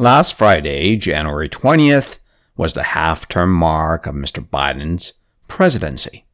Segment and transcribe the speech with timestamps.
[0.00, 2.20] Last Friday, January 20th,
[2.56, 4.48] was the half term mark of Mr.
[4.48, 5.14] Biden's
[5.48, 6.24] presidency.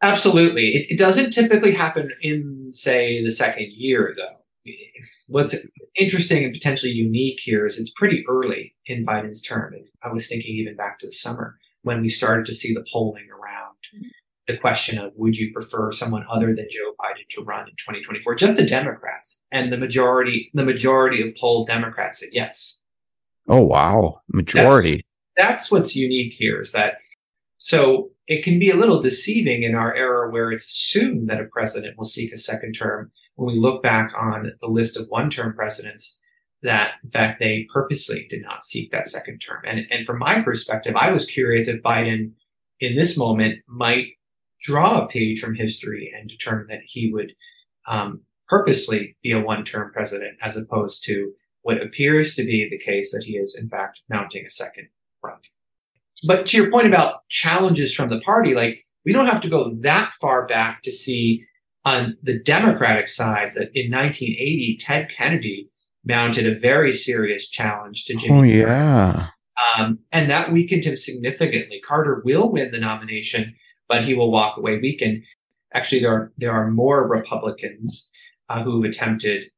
[0.00, 0.68] Absolutely.
[0.68, 4.72] It, it, doesn't typically happen in, say, the second year, though.
[5.26, 5.54] What's
[5.94, 9.74] interesting and potentially unique here is it's pretty early in Biden's term.
[10.02, 13.28] I was thinking even back to the summer when we started to see the polling
[13.30, 13.76] around
[14.46, 18.36] the question of would you prefer someone other than Joe Biden to run in 2024?
[18.36, 22.81] Just the Democrats and the majority, the majority of polled Democrats said yes.
[23.48, 25.04] Oh wow, majority.
[25.36, 26.98] That's, that's what's unique here is that
[27.56, 31.44] so it can be a little deceiving in our era where it's assumed that a
[31.44, 35.54] president will seek a second term when we look back on the list of one-term
[35.54, 36.20] presidents
[36.62, 39.62] that in fact they purposely did not seek that second term.
[39.64, 42.32] And and from my perspective, I was curious if Biden
[42.80, 44.08] in this moment might
[44.62, 47.32] draw a page from history and determine that he would
[47.88, 53.12] um, purposely be a one-term president as opposed to what appears to be the case
[53.12, 54.88] that he is in fact mounting a second
[55.22, 55.38] run.
[56.26, 59.72] But to your point about challenges from the party, like we don't have to go
[59.80, 61.44] that far back to see
[61.84, 65.68] on the Democratic side that in 1980, Ted Kennedy
[66.04, 68.38] mounted a very serious challenge to Jimmy.
[68.38, 69.28] Oh, yeah.
[69.76, 71.80] Um, and that weakened him significantly.
[71.84, 73.54] Carter will win the nomination,
[73.88, 75.24] but he will walk away weakened.
[75.74, 78.10] Actually, there are there are more Republicans
[78.48, 79.50] uh, who attempted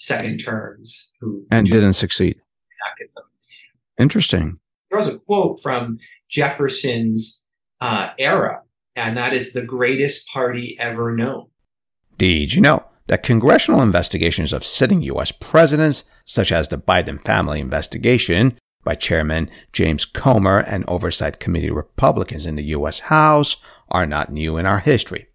[0.00, 2.40] second terms who and didn't succeed.
[3.98, 4.58] Interesting.
[4.88, 5.98] There was a quote from
[6.28, 7.46] Jefferson's
[7.82, 8.62] uh, era,
[8.96, 11.48] and that is the greatest party ever known.
[12.16, 15.32] Did you know that congressional investigations of sitting U.S.
[15.32, 22.46] presidents, such as the Biden family investigation by Chairman James Comer and Oversight Committee Republicans
[22.46, 23.00] in the U.S.
[23.00, 23.56] House,
[23.90, 25.26] are not new in our history?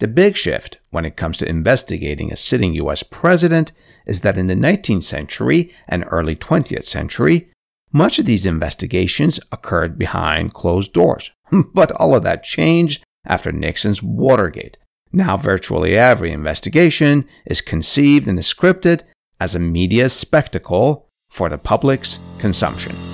[0.00, 3.70] The big shift when it comes to investigating a sitting US president
[4.06, 7.50] is that in the 19th century and early 20th century,
[7.92, 11.32] much of these investigations occurred behind closed doors.
[11.74, 14.78] but all of that changed after Nixon's Watergate.
[15.12, 19.02] Now virtually every investigation is conceived and is scripted
[19.38, 23.09] as a media spectacle for the public's consumption.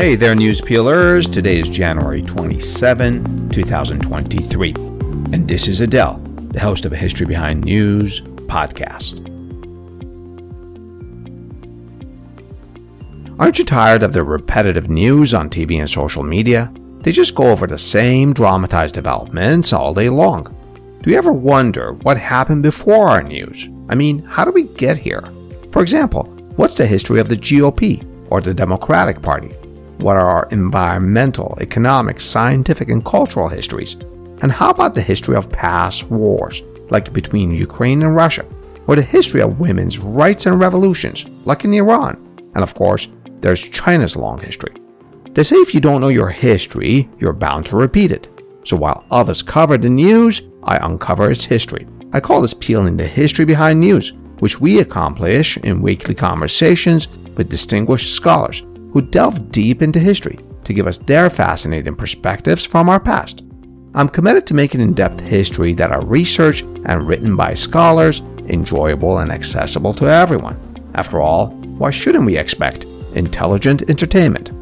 [0.00, 1.28] Hey there, news peelers.
[1.28, 4.72] Today is January 27, 2023.
[4.72, 6.16] And this is Adele,
[6.52, 9.18] the host of a History Behind News podcast.
[13.38, 16.72] Aren't you tired of the repetitive news on TV and social media?
[17.00, 20.44] They just go over the same dramatized developments all day long.
[21.02, 23.68] Do you ever wonder what happened before our news?
[23.90, 25.30] I mean, how do we get here?
[25.72, 26.24] For example,
[26.56, 29.52] what's the history of the GOP or the Democratic Party?
[30.00, 33.96] What are our environmental, economic, scientific, and cultural histories?
[34.40, 38.46] And how about the history of past wars, like between Ukraine and Russia?
[38.86, 42.16] Or the history of women's rights and revolutions, like in Iran?
[42.54, 43.08] And of course,
[43.40, 44.72] there's China's long history.
[45.32, 48.26] They say if you don't know your history, you're bound to repeat it.
[48.64, 51.86] So while others cover the news, I uncover its history.
[52.14, 57.06] I call this peeling the history behind news, which we accomplish in weekly conversations
[57.36, 62.88] with distinguished scholars who delve deep into history to give us their fascinating perspectives from
[62.88, 63.44] our past.
[63.94, 69.18] I'm committed to making in depth history that are researched and written by scholars, enjoyable
[69.18, 70.58] and accessible to everyone.
[70.94, 71.48] After all,
[71.78, 72.84] why shouldn't we expect
[73.14, 74.52] intelligent entertainment?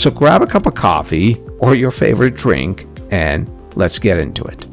[0.00, 4.66] So grab a cup of coffee or your favorite drink and let's get into it.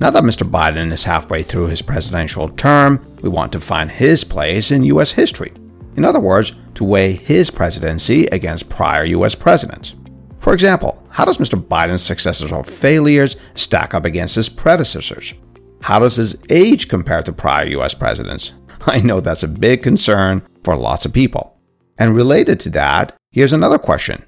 [0.00, 0.48] Now that Mr.
[0.48, 5.12] Biden is halfway through his presidential term, we want to find his place in U.S.
[5.12, 5.52] history.
[5.96, 9.34] In other words, to weigh his presidency against prior U.S.
[9.34, 9.94] presidents.
[10.38, 11.62] For example, how does Mr.
[11.62, 15.34] Biden's successes or failures stack up against his predecessors?
[15.82, 17.94] How does his age compare to prior U.S.
[17.94, 18.52] presidents?
[18.86, 21.58] I know that's a big concern for lots of people.
[21.98, 24.24] And related to that, here's another question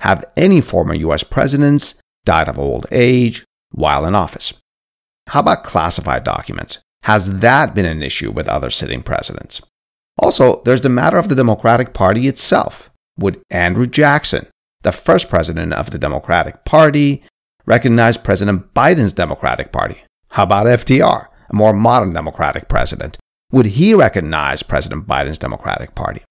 [0.00, 1.22] Have any former U.S.
[1.22, 4.54] presidents died of old age while in office?
[5.28, 6.78] How about classified documents?
[7.04, 9.60] Has that been an issue with other sitting presidents?
[10.18, 12.90] Also, there's the matter of the Democratic Party itself.
[13.18, 14.46] Would Andrew Jackson,
[14.82, 17.22] the first president of the Democratic Party,
[17.64, 20.02] recognize President Biden's Democratic Party?
[20.28, 23.18] How about FDR, a more modern Democratic president?
[23.50, 26.22] Would he recognize President Biden's Democratic Party?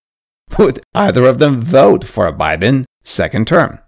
[0.57, 3.79] Would either of them vote for a Biden second term?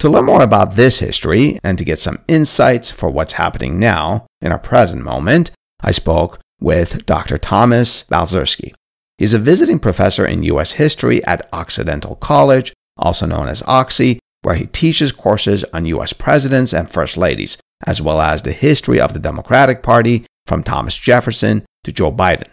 [0.00, 4.26] To learn more about this history and to get some insights for what's happening now
[4.40, 7.38] in our present moment, I spoke with Dr.
[7.38, 8.72] Thomas Balcerski.
[9.18, 10.72] He's a visiting professor in U.S.
[10.72, 16.12] history at Occidental College, also known as Oxy, where he teaches courses on U.S.
[16.12, 17.56] presidents and first ladies,
[17.86, 22.48] as well as the history of the Democratic Party from Thomas Jefferson to Joe Biden.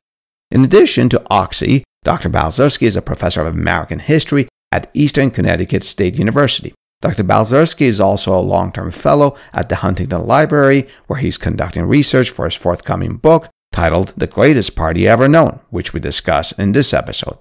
[0.51, 2.29] In addition to Oxy, Dr.
[2.29, 6.73] Balcerski is a professor of American history at Eastern Connecticut State University.
[7.01, 7.23] Dr.
[7.23, 12.29] Balcerski is also a long term fellow at the Huntington Library, where he's conducting research
[12.29, 16.93] for his forthcoming book titled The Greatest Party Ever Known, which we discuss in this
[16.93, 17.37] episode.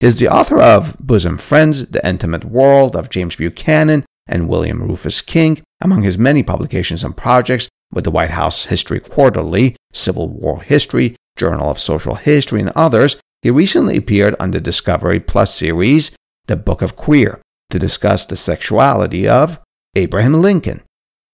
[0.00, 4.82] He is the author of Bosom Friends, The Intimate World of James Buchanan and William
[4.82, 10.28] Rufus King, among his many publications and projects with the White House History Quarterly, Civil
[10.28, 13.18] War History, Journal of Social History, and others.
[13.42, 16.10] He recently appeared on the Discovery Plus series,
[16.46, 19.58] The Book of Queer, to discuss the sexuality of
[19.94, 20.82] Abraham Lincoln.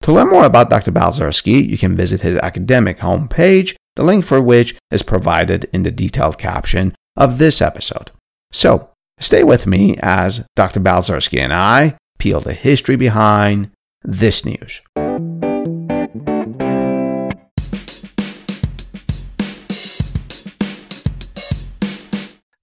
[0.03, 0.91] To learn more about Dr.
[0.91, 5.91] Balcerski, you can visit his academic homepage, the link for which is provided in the
[5.91, 8.11] detailed caption of this episode.
[8.51, 8.91] So,
[9.21, 10.81] stay with me as Dr.
[10.81, 13.71] Balcerski and I peel the history behind
[14.03, 14.81] this news.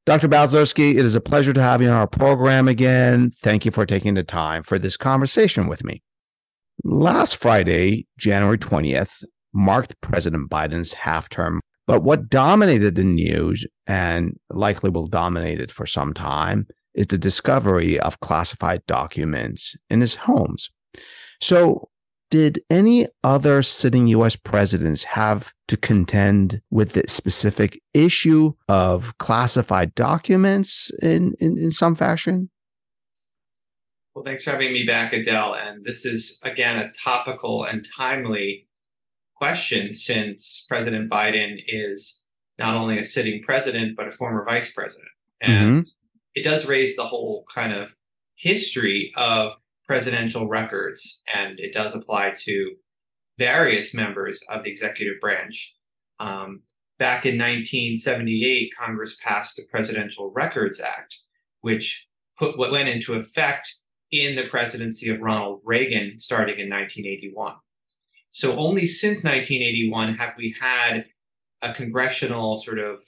[0.09, 0.27] Dr.
[0.27, 3.29] Balcerski, it is a pleasure to have you on our program again.
[3.29, 6.01] Thank you for taking the time for this conversation with me.
[6.83, 9.23] Last Friday, January 20th,
[9.53, 11.61] marked President Biden's half term.
[11.85, 16.65] But what dominated the news and likely will dominate it for some time
[16.95, 20.71] is the discovery of classified documents in his homes.
[21.39, 21.87] So,
[22.29, 29.95] did any other sitting US presidents have to contend with the specific issue of classified
[29.95, 32.49] documents in, in, in some fashion?
[34.13, 35.55] Well, thanks for having me back, Adele.
[35.55, 38.67] And this is, again, a topical and timely
[39.35, 42.25] question since President Biden is
[42.57, 45.07] not only a sitting president, but a former vice president.
[45.39, 45.89] And mm-hmm.
[46.35, 47.95] it does raise the whole kind of
[48.35, 49.55] history of
[49.89, 52.75] presidential records, and it does apply to
[53.39, 55.75] various members of the executive branch.
[56.19, 56.61] Um,
[56.99, 61.17] back in 1978, Congress passed the Presidential Records Act,
[61.61, 62.07] which
[62.37, 63.79] put what went into effect
[64.11, 67.55] in the presidency of Ronald Reagan starting in 1981.
[68.29, 71.05] So only since 1981 have we had
[71.63, 73.01] a congressional sort of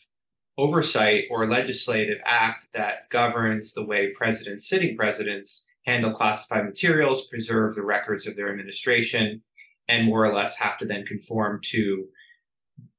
[0.57, 7.75] oversight or legislative act that governs the way presidents, sitting presidents, handle classified materials, preserve
[7.75, 9.41] the records of their administration,
[9.87, 12.05] and more or less have to then conform to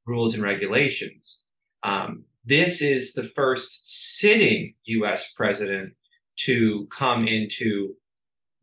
[0.06, 1.44] rules and regulations.
[1.82, 5.94] Um, this is the first sitting US president
[6.40, 7.94] to come into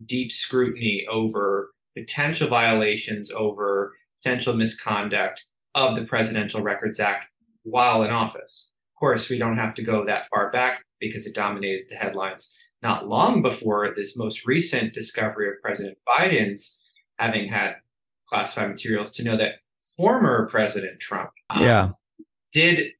[0.05, 5.45] deep scrutiny over potential violations, over potential misconduct
[5.75, 7.25] of the Presidential Records Act
[7.63, 8.73] while in office.
[8.95, 12.57] Of course, we don't have to go that far back because it dominated the headlines
[12.81, 16.81] not long before this most recent discovery of President Biden's
[17.17, 17.75] having had
[18.27, 19.55] classified materials to know that
[19.97, 21.89] former President Trump um, yeah.
[22.53, 22.91] did,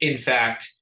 [0.00, 0.74] in fact,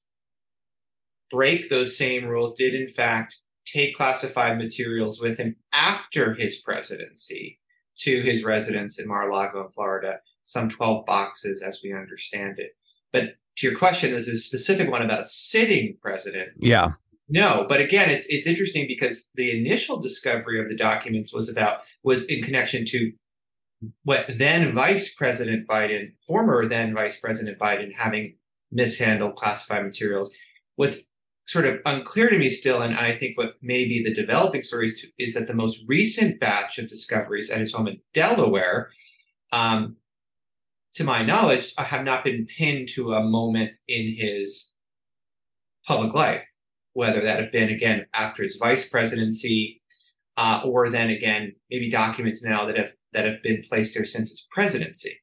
[1.31, 3.37] break those same rules, did, in fact,
[3.67, 7.61] take classified materials with him after his presidency
[7.99, 12.73] to his residence in Mar-a-Lago in Florida, some 12 boxes as we understand it.
[13.13, 16.51] But to your question, there's a specific one about a sitting president.
[16.59, 16.93] Yeah.
[17.31, 21.83] No, but again, it's it's interesting because the initial discovery of the documents was about
[22.03, 23.13] was in connection to
[24.03, 28.35] what then Vice President Biden, former then Vice President Biden, having
[28.73, 30.35] mishandled classified materials.
[30.75, 31.09] What's
[31.47, 34.87] sort of unclear to me still, and I think what may be the developing story
[34.87, 38.91] is, is that the most recent batch of discoveries at his home in Delaware,
[39.53, 39.97] um,
[40.95, 44.75] to my knowledge, have not been pinned to a moment in his
[45.87, 46.45] public life
[46.93, 49.83] whether that have been again after his vice presidency,
[50.37, 54.31] uh, or then again maybe documents now that have that have been placed there since
[54.31, 55.21] his presidency.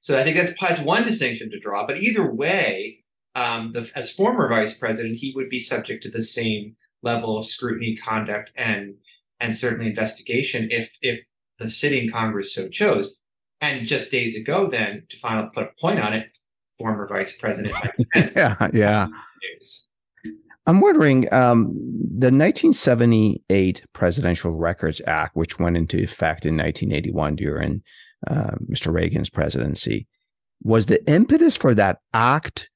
[0.00, 1.86] So I think that's, that's one distinction to draw.
[1.86, 6.22] But either way, um, the, as former vice president, he would be subject to the
[6.22, 8.94] same level of scrutiny, conduct, and
[9.40, 11.20] and certainly investigation if if
[11.58, 13.18] the sitting Congress so chose.
[13.60, 16.26] And just days ago, then to finally put a point on it,
[16.76, 17.74] former vice president
[18.14, 19.06] yeah, yeah.
[20.66, 27.82] I'm wondering um, the 1978 Presidential Records Act, which went into effect in 1981 during
[28.26, 28.92] uh, Mr.
[28.92, 30.06] Reagan's presidency,
[30.62, 32.70] was the impetus for that act.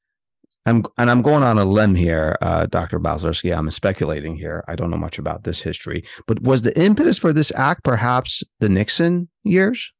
[0.66, 3.00] I'm, and I'm going on a limb here, uh, Dr.
[3.00, 3.56] Balcerski.
[3.56, 4.62] I'm speculating here.
[4.68, 8.42] I don't know much about this history, but was the impetus for this act perhaps
[8.60, 9.90] the Nixon years?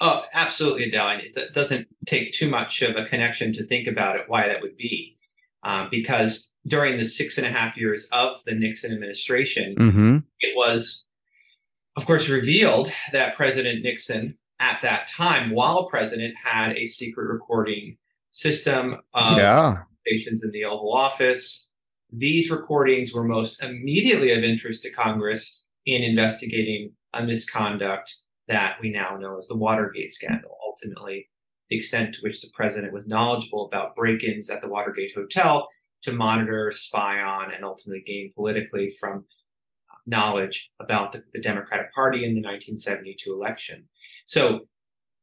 [0.00, 1.20] Oh, absolutely, Adele.
[1.22, 4.76] It doesn't take too much of a connection to think about it why that would
[4.76, 5.18] be,
[5.62, 10.18] uh, because during the six and a half years of the Nixon administration, mm-hmm.
[10.40, 11.04] it was
[11.96, 17.96] of course, revealed that President Nixon at that time, while president, had a secret recording
[18.30, 19.82] system of yeah.
[20.06, 21.70] stations in the Oval Office.
[22.12, 28.14] These recordings were most immediately of interest to Congress in investigating a misconduct
[28.48, 30.56] that we now know as the Watergate scandal.
[30.64, 31.28] Ultimately,
[31.70, 35.68] the extent to which the president was knowledgeable about break ins at the Watergate Hotel
[36.02, 39.24] to monitor, spy on, and ultimately gain politically from
[40.06, 43.86] knowledge about the, the, Democratic Party in the 1972 election.
[44.24, 44.60] So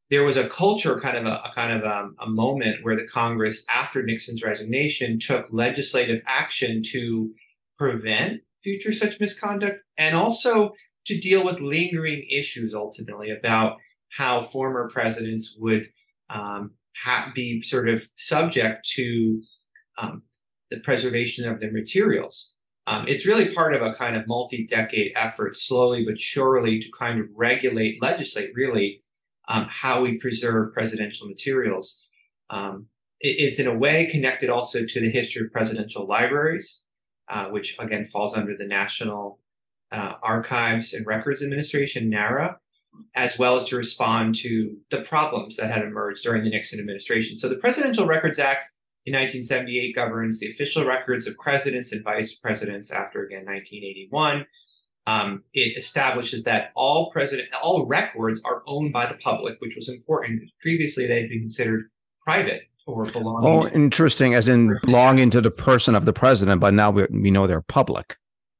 [0.08, 3.06] there was a culture, kind of a, a kind of um, a moment where the
[3.06, 7.30] Congress, after Nixon's resignation, took legislative action to
[7.76, 10.72] prevent future such misconduct and also
[11.06, 13.76] to deal with lingering issues ultimately about
[14.10, 15.88] how former presidents would
[16.30, 19.42] um, ha- be sort of subject to
[19.98, 20.22] um,
[20.70, 22.54] the preservation of their materials.
[22.86, 26.88] Um, it's really part of a kind of multi decade effort, slowly but surely, to
[26.98, 29.02] kind of regulate, legislate really
[29.48, 32.02] um, how we preserve presidential materials.
[32.50, 32.86] Um,
[33.20, 36.84] it, it's in a way connected also to the history of presidential libraries,
[37.28, 39.38] uh, which again falls under the National
[39.92, 42.58] uh, Archives and Records Administration, NARA,
[43.14, 47.38] as well as to respond to the problems that had emerged during the Nixon administration.
[47.38, 48.70] So the Presidential Records Act
[49.06, 54.46] in 1978 governs the official records of presidents and vice presidents after again 1981.
[55.06, 59.88] Um, it establishes that all president all records are owned by the public, which was
[59.88, 60.42] important.
[60.60, 61.90] Previously, they had been considered
[62.22, 63.48] private or belonging.
[63.48, 67.30] Oh, interesting, as in belonging to the person of the president, but now we, we
[67.30, 68.16] know they're public.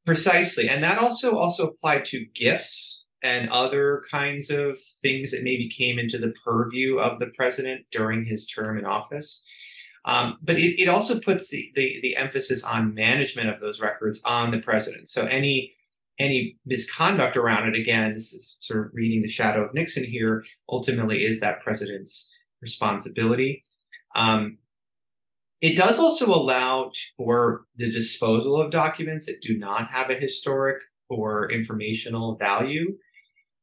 [0.07, 5.69] Precisely, and that also also applied to gifts and other kinds of things that maybe
[5.69, 9.45] came into the purview of the president during his term in office.
[10.05, 14.23] Um, but it, it also puts the, the, the emphasis on management of those records
[14.25, 15.09] on the president.
[15.09, 15.75] So any
[16.21, 20.45] any misconduct around it, again, this is sort of reading the shadow of Nixon here,
[20.69, 23.65] ultimately is that president's responsibility.
[24.17, 24.59] Um,
[25.61, 30.83] it does also allow for the disposal of documents that do not have a historic
[31.09, 32.97] or informational value.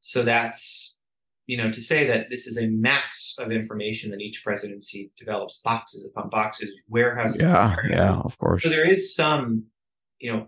[0.06, 1.00] So that's,
[1.48, 5.60] you know, to say that this is a mass of information that each presidency develops
[5.64, 7.40] boxes upon boxes, warehouses.
[7.40, 7.90] Yeah, warehouses.
[7.90, 8.62] yeah, of course.
[8.62, 9.64] So there is some,
[10.20, 10.46] you know,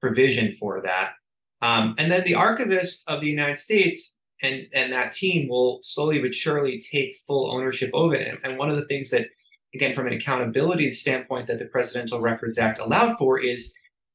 [0.00, 1.14] provision for that.
[1.60, 6.20] Um, and then the archivist of the United States and and that team will slowly
[6.20, 8.28] but surely take full ownership of it.
[8.28, 9.26] And, and one of the things that,
[9.74, 13.74] again, from an accountability standpoint, that the Presidential Records Act allowed for is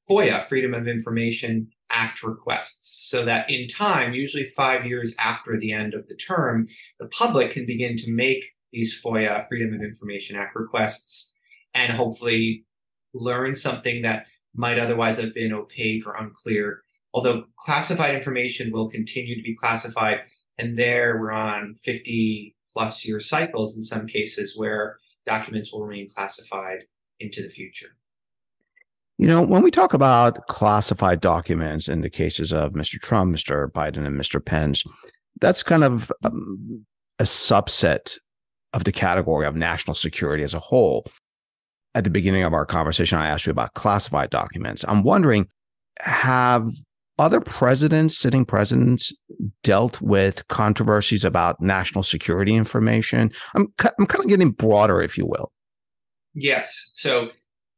[0.10, 5.72] FOIA, Freedom of Information Act requests, so that in time, usually five years after the
[5.72, 6.68] end of the term,
[7.00, 11.34] the public can begin to make these FOIA, Freedom of Information Act requests,
[11.74, 12.66] and hopefully
[13.14, 16.82] learn something that might otherwise have been opaque or unclear.
[17.14, 20.22] Although classified information will continue to be classified,
[20.58, 26.10] and there we're on 50 plus year cycles in some cases where documents will remain
[26.10, 26.86] classified
[27.20, 27.96] into the future.
[29.18, 33.00] You know, when we talk about classified documents in the cases of Mr.
[33.00, 33.72] Trump, Mr.
[33.72, 34.44] Biden, and Mr.
[34.44, 34.84] Pence,
[35.40, 36.86] that's kind of um,
[37.20, 38.18] a subset
[38.74, 41.06] of the category of national security as a whole
[41.96, 44.84] at the beginning of our conversation, I asked you about classified documents.
[44.88, 45.48] I'm wondering,
[46.02, 46.68] have
[47.18, 49.14] other presidents, sitting presidents,
[49.64, 53.32] dealt with controversies about national security information?
[53.56, 55.54] I'm, I'm kind of getting broader, if you will.
[56.34, 56.92] Yes.
[56.94, 57.30] So,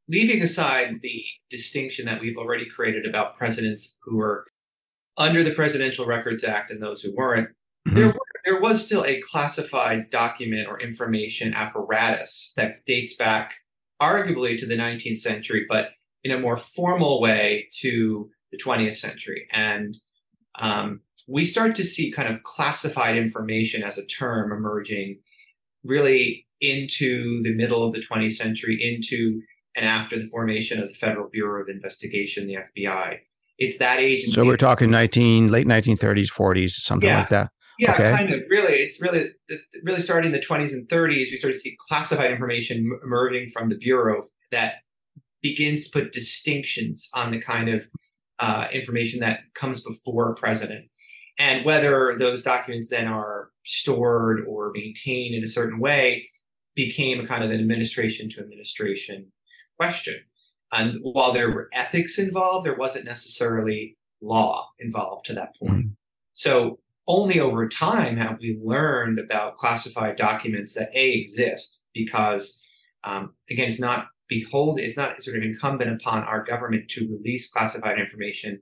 [0.08, 4.46] leaving aside the distinction that we've already created about presidents who were
[5.18, 7.50] under the Presidential Records Act and those who weren't,
[7.88, 7.96] mm-hmm.
[7.96, 13.54] there, were, there was still a classified document or information apparatus that dates back
[14.02, 15.92] arguably to the 19th century, but
[16.24, 19.48] in a more formal way to the 20th century.
[19.52, 19.98] And
[20.60, 25.20] um, we start to see kind of classified information as a term emerging
[25.84, 29.42] really into the middle of the 20th century, into
[29.78, 33.20] and after the formation of the Federal Bureau of Investigation, the FBI.
[33.60, 34.36] It's that agency.
[34.36, 37.20] So we're talking 19, late 1930s, 40s, something yeah.
[37.20, 37.52] like that.
[37.80, 38.12] Yeah, okay.
[38.12, 38.42] kind of.
[38.50, 39.30] Really, it's really
[39.84, 41.30] really starting in the 20s and 30s.
[41.30, 44.78] We start to see classified information emerging from the bureau that
[45.44, 47.88] begins to put distinctions on the kind of
[48.40, 50.86] uh, information that comes before a president,
[51.38, 56.28] and whether those documents then are stored or maintained in a certain way
[56.74, 59.32] became a kind of an administration to administration
[59.78, 60.16] question.
[60.72, 65.72] And while there were ethics involved, there wasn't necessarily law involved to that point.
[65.72, 65.92] Mm-hmm.
[66.34, 72.62] So only over time have we learned about classified documents that a exist because
[73.04, 77.50] um, again it's not behold it's not sort of incumbent upon our government to release
[77.50, 78.60] classified information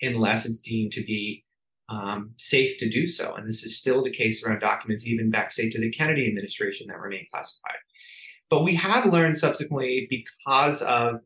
[0.00, 1.44] unless it's deemed to be
[1.88, 3.34] um, safe to do so.
[3.34, 6.86] And this is still the case around documents, even back, say, to the Kennedy administration
[6.88, 7.78] that remain classified.
[8.50, 11.20] But we have learned subsequently because of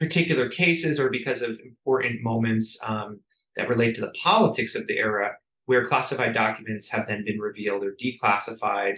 [0.00, 3.20] particular cases or because of important moments um,
[3.56, 5.32] that relate to the politics of the era
[5.66, 8.96] where classified documents have then been revealed or declassified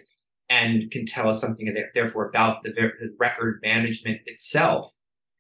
[0.49, 4.93] and can tell us something therefore about the, the record management itself.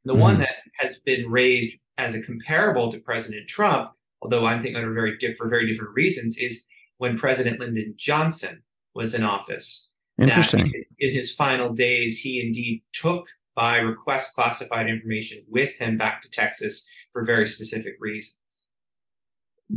[0.04, 0.20] The mm-hmm.
[0.20, 4.92] one that has been raised as a comparable to President Trump, although I'm thinking under
[4.92, 6.66] very diff- for very different reasons, is
[6.98, 8.62] when President Lyndon Johnson
[8.94, 9.90] was in office.
[10.18, 10.72] Interesting.
[10.98, 16.30] In, his final days, he indeed took by request classified information with him back to
[16.30, 18.68] Texas for very specific reasons.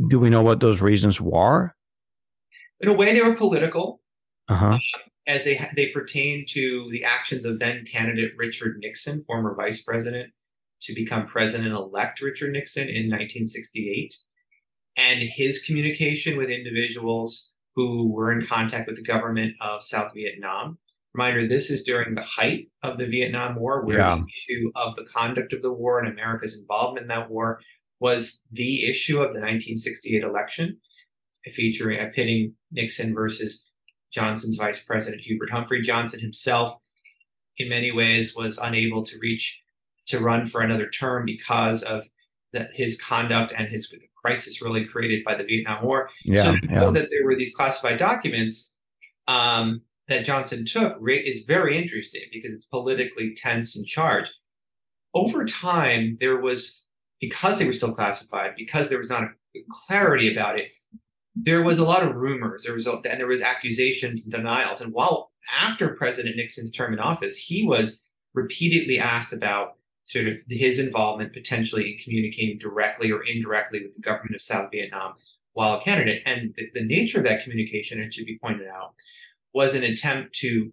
[0.08, 1.74] Do we know what those reasons were?
[2.80, 4.00] In a way, they were political.
[4.48, 4.74] Uh-huh.
[4.74, 4.78] Uh,
[5.26, 10.32] as they they pertain to the actions of then candidate Richard Nixon, former vice president,
[10.82, 14.16] to become president elect Richard Nixon in 1968,
[14.96, 20.78] and his communication with individuals who were in contact with the government of South Vietnam.
[21.14, 24.16] Reminder: This is during the height of the Vietnam War, where yeah.
[24.16, 27.60] the issue of the conduct of the war and America's involvement in that war
[28.00, 30.78] was the issue of the 1968 election,
[31.52, 33.68] featuring uh, a pitting Nixon versus
[34.12, 35.80] Johnson's vice president, Hubert Humphrey.
[35.80, 36.76] Johnson himself,
[37.58, 39.62] in many ways, was unable to reach
[40.06, 42.08] to run for another term because of
[42.52, 46.10] the, his conduct and his crisis really created by the Vietnam War.
[46.24, 46.80] Yeah, so yeah.
[46.80, 48.74] know that there were these classified documents
[49.26, 54.32] um, that Johnson took is very interesting because it's politically tense and charged.
[55.14, 56.82] Over time, there was
[57.20, 60.68] because they were still classified, because there was not a clarity about it,
[61.34, 62.64] there was a lot of rumors.
[62.64, 64.80] There was a, and there was accusations and denials.
[64.80, 69.77] And while after President Nixon's term in office, he was repeatedly asked about
[70.08, 74.70] sort of his involvement potentially in communicating directly or indirectly with the government of South
[74.72, 75.14] Vietnam
[75.52, 76.22] while a candidate.
[76.24, 78.94] And the, the nature of that communication, it should be pointed out,
[79.52, 80.72] was an attempt to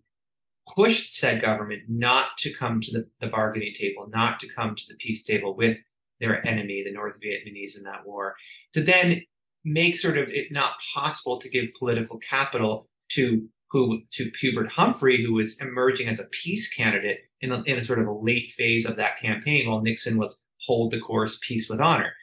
[0.73, 4.83] push said government not to come to the, the bargaining table, not to come to
[4.87, 5.77] the peace table with
[6.21, 8.35] their enemy, the North Vietnamese in that war,
[8.73, 9.21] to then
[9.65, 15.21] make sort of it not possible to give political capital to who to Hubert Humphrey,
[15.21, 18.51] who was emerging as a peace candidate in a, in a sort of a late
[18.51, 22.13] phase of that campaign, while Nixon was hold the course, peace with honor.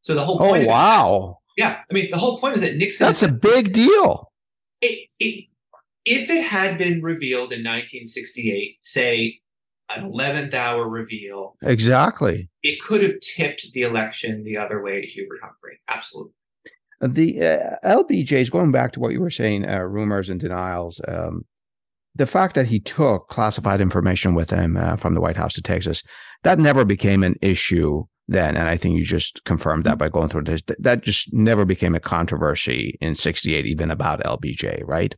[0.00, 0.64] So the whole point.
[0.64, 1.38] Oh wow!
[1.56, 3.06] yeah, I mean the whole point is that Nixon.
[3.06, 4.32] That's a big deal.
[4.80, 5.46] It, it,
[6.04, 9.40] if it had been revealed in 1968, say
[9.94, 11.56] an 11th hour reveal.
[11.62, 12.48] Exactly.
[12.62, 15.80] It could have tipped the election the other way to Hubert Humphrey.
[15.88, 16.32] Absolutely.
[17.00, 21.00] The uh, LBJ's going back to what you were saying, uh, rumors and denials.
[21.06, 21.44] Um,
[22.18, 25.62] the fact that he took classified information with him uh, from the White House to
[25.62, 26.02] Texas,
[26.42, 28.56] that never became an issue then.
[28.56, 30.60] And I think you just confirmed that by going through this.
[30.78, 35.14] That just never became a controversy in 68, even about LBJ, right?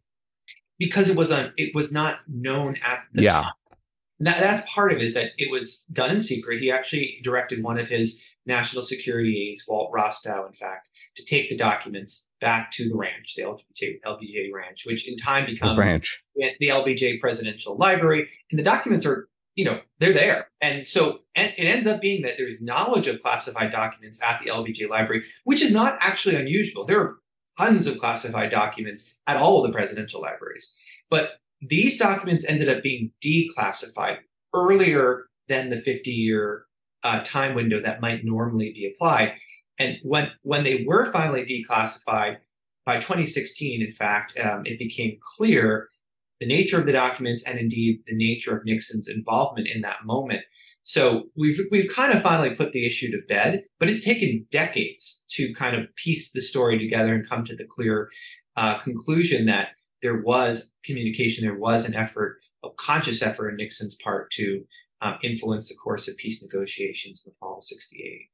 [0.79, 3.43] Because it was on, it was not known at the yeah.
[3.43, 3.53] time.
[4.23, 6.61] Now, that's part of it is that it was done in secret.
[6.61, 11.49] He actually directed one of his national security aides, Walt Rostow, in fact, to take
[11.49, 15.91] the documents back to the ranch, the LBJ, LBJ ranch, which in time becomes the,
[15.91, 16.23] ranch.
[16.35, 18.29] the LBJ Presidential Library.
[18.51, 20.49] And the documents are, you know, they're there.
[20.61, 24.51] And so and it ends up being that there's knowledge of classified documents at the
[24.51, 26.85] LBJ Library, which is not actually unusual.
[26.85, 27.17] There are
[27.59, 30.73] tons of classified documents at all of the presidential libraries.
[31.11, 34.19] But these documents ended up being declassified
[34.55, 36.65] earlier than the 50 year
[37.03, 39.35] uh, time window that might normally be applied.
[39.81, 42.37] And when when they were finally declassified
[42.85, 45.89] by 2016, in fact, um, it became clear
[46.39, 50.43] the nature of the documents and indeed the nature of Nixon's involvement in that moment.
[50.83, 55.25] So we've we've kind of finally put the issue to bed, but it's taken decades
[55.31, 58.11] to kind of piece the story together and come to the clear
[58.57, 59.69] uh, conclusion that
[60.03, 64.63] there was communication, there was an effort, a conscious effort on Nixon's part to
[65.01, 68.29] um, influence the course of peace negotiations in the fall of 68.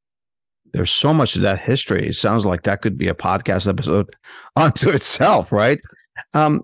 [0.72, 2.08] There's so much of that history.
[2.08, 4.14] It sounds like that could be a podcast episode
[4.56, 5.80] unto itself, right?
[6.34, 6.62] Um,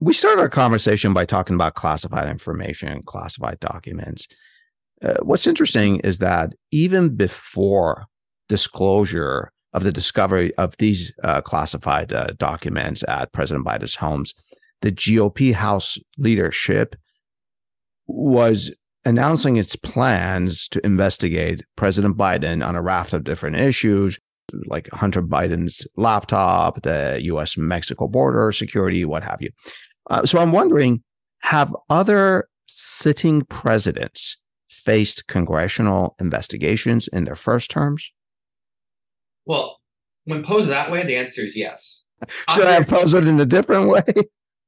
[0.00, 4.28] we started our conversation by talking about classified information, classified documents.
[5.02, 8.06] Uh, what's interesting is that even before
[8.48, 14.34] disclosure of the discovery of these uh, classified uh, documents at President Biden's homes,
[14.82, 16.96] the GOP House leadership
[18.06, 18.70] was
[19.04, 24.18] announcing its plans to investigate President Biden on a raft of different issues,
[24.66, 29.50] like Hunter Biden's laptop, the US Mexico border security, what have you.
[30.10, 31.02] Uh, so I'm wondering
[31.40, 34.38] have other sitting presidents
[34.68, 38.12] faced congressional investigations in their first terms?
[39.46, 39.80] Well,
[40.24, 42.04] when posed that way, the answer is yes.
[42.54, 44.04] Should I pose it in a different way?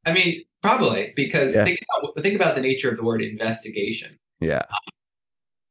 [0.04, 1.64] I mean, probably because yeah.
[1.64, 4.18] think, about, think about the nature of the word investigation.
[4.40, 4.58] Yeah.
[4.58, 4.92] Um,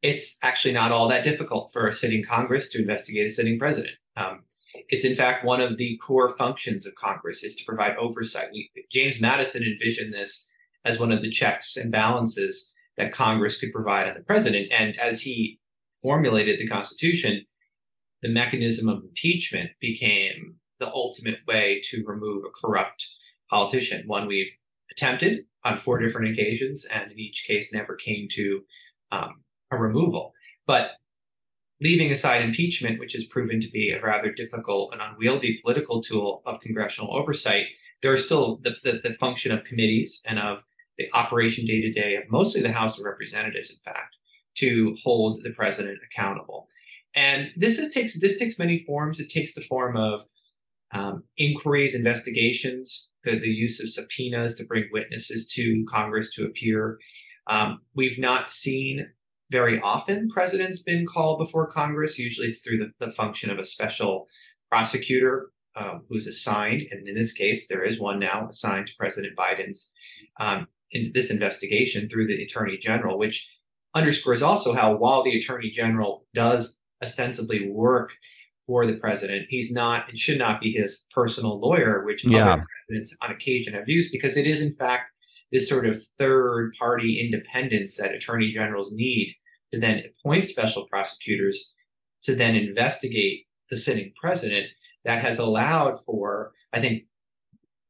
[0.01, 3.95] it's actually not all that difficult for a sitting Congress to investigate a sitting president.
[4.15, 4.43] Um,
[4.89, 8.49] it's in fact one of the core functions of Congress is to provide oversight.
[8.51, 10.47] We, James Madison envisioned this
[10.83, 14.71] as one of the checks and balances that Congress could provide on the president.
[14.71, 15.59] And as he
[16.01, 17.45] formulated the Constitution,
[18.21, 23.07] the mechanism of impeachment became the ultimate way to remove a corrupt
[23.49, 24.03] politician.
[24.07, 24.51] One we've
[24.91, 28.61] attempted on four different occasions, and in each case never came to
[29.11, 30.33] um, a removal.
[30.67, 30.91] But
[31.81, 36.41] leaving aside impeachment, which has proven to be a rather difficult and unwieldy political tool
[36.45, 37.67] of congressional oversight,
[38.01, 40.63] there are still the, the, the function of committees and of
[40.97, 44.15] the operation day to day of mostly the House of Representatives, in fact,
[44.55, 46.67] to hold the president accountable.
[47.15, 49.19] And this is, takes this takes many forms.
[49.19, 50.25] It takes the form of
[50.91, 56.99] um, inquiries, investigations, the, the use of subpoenas to bring witnesses to Congress to appear.
[57.47, 59.07] Um, we've not seen
[59.51, 62.17] very often presidents been called before Congress.
[62.17, 64.27] Usually it's through the, the function of a special
[64.71, 69.35] prosecutor uh, who's assigned, and in this case, there is one now assigned to President
[69.37, 69.91] Biden's
[70.39, 73.51] um, in this investigation through the Attorney General, which
[73.93, 78.11] underscores also how while the Attorney General does ostensibly work
[78.65, 79.45] for the president.
[79.49, 82.53] He's not and should not be his personal lawyer, which yeah.
[82.53, 85.11] other presidents on occasion have used, because it is in fact
[85.51, 89.35] this sort of third party independence that attorney generals need
[89.73, 91.73] to then appoint special prosecutors
[92.23, 94.67] to then investigate the sitting president
[95.03, 97.03] that has allowed for, I think,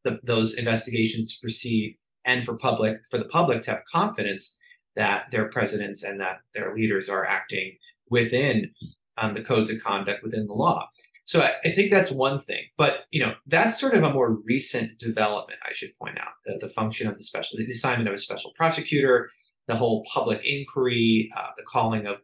[0.03, 4.57] the, those investigations to proceed and for public for the public to have confidence
[4.95, 7.77] that their presidents and that their leaders are acting
[8.09, 8.71] within
[9.17, 10.89] um, the codes of conduct within the law.
[11.25, 14.37] So I, I, think that's one thing, but you know that's sort of a more
[14.45, 15.59] recent development.
[15.67, 18.53] I should point out the, the function of the special, the assignment of a special
[18.55, 19.29] prosecutor,
[19.67, 22.17] the whole public inquiry, uh, the calling of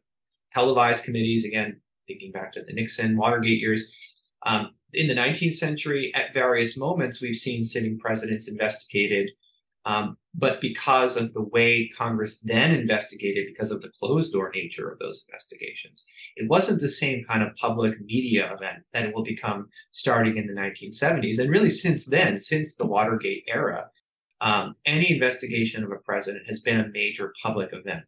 [0.54, 1.46] televised committees.
[1.46, 3.92] Again, thinking back to the Nixon Watergate years.
[4.46, 9.32] Um, in the 19th century, at various moments, we've seen sitting presidents investigated
[9.86, 14.90] um, but because of the way Congress then investigated, because of the closed door nature
[14.90, 16.06] of those investigations,
[16.38, 20.48] it wasn't the same kind of public media event that it will become starting in
[20.48, 21.38] the 1970s.
[21.38, 23.90] And really, since then, since the Watergate era,
[24.40, 28.06] um, any investigation of a president has been a major public event.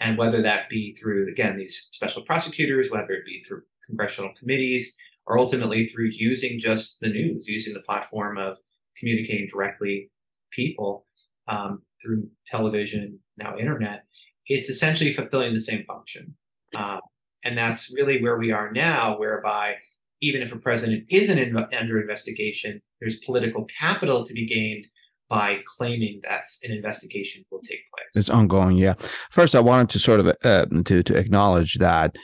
[0.00, 4.96] And whether that be through, again, these special prosecutors, whether it be through congressional committees,
[5.26, 8.58] or ultimately through using just the news, using the platform of
[8.96, 10.10] communicating directly
[10.52, 11.07] people
[11.48, 14.04] um, through television, now internet,
[14.46, 16.34] it's essentially fulfilling the same function.
[16.74, 17.00] Um,
[17.44, 19.76] and that's really where we are now, whereby
[20.20, 24.86] even if a president isn't in, under investigation, there's political capital to be gained
[25.28, 28.08] by claiming that an investigation will take place.
[28.14, 28.94] It's ongoing, yeah.
[29.30, 32.16] First, I wanted to sort of uh, to to acknowledge that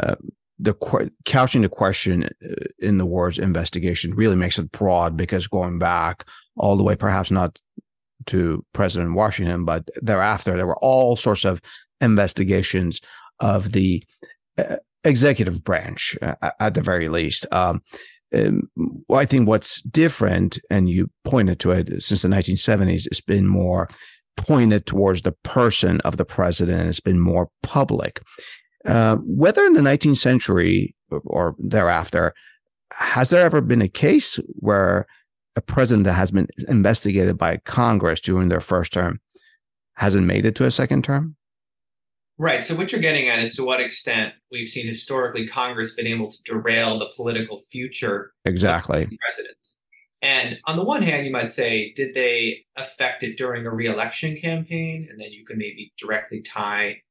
[0.00, 0.14] uh,
[0.58, 0.74] the
[1.24, 6.24] couching the question uh, in the words investigation really makes it broad because going back
[6.56, 7.58] all the way, perhaps not
[8.26, 11.60] to President Washington, but thereafter there were all sorts of
[12.00, 13.00] investigations
[13.40, 14.04] of the
[14.58, 17.46] uh, executive branch uh, at the very least.
[17.52, 17.82] Um,
[18.34, 18.68] um,
[19.10, 23.88] I think what's different, and you pointed to it since the 1970s, it's been more
[24.36, 28.22] pointed towards the person of the president, it's been more public.
[28.86, 32.32] Uh, whether in the 19th century or thereafter,
[32.92, 35.06] has there ever been a case where
[35.56, 39.20] a president that has been investigated by Congress during their first term
[39.94, 41.36] hasn't made it to a second term?
[42.38, 42.64] Right.
[42.64, 46.30] So what you're getting at is to what extent we've seen historically Congress been able
[46.30, 49.80] to derail the political future exactly presidents.
[50.22, 54.36] And on the one hand, you might say, did they affect it during a reelection
[54.36, 55.08] campaign?
[55.10, 57.02] And then you can maybe directly tie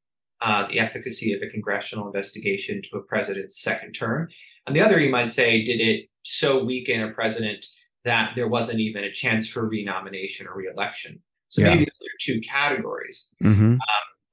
[0.42, 4.28] uh, the efficacy of a congressional investigation to a president's second term.
[4.66, 7.66] On the other, you might say, did it so weaken a president
[8.06, 11.22] that there wasn't even a chance for renomination or reelection.
[11.50, 11.70] So yeah.
[11.70, 13.34] maybe those are two categories.
[13.44, 13.74] Mm-hmm.
[13.74, 13.80] Um,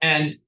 [0.00, 0.38] and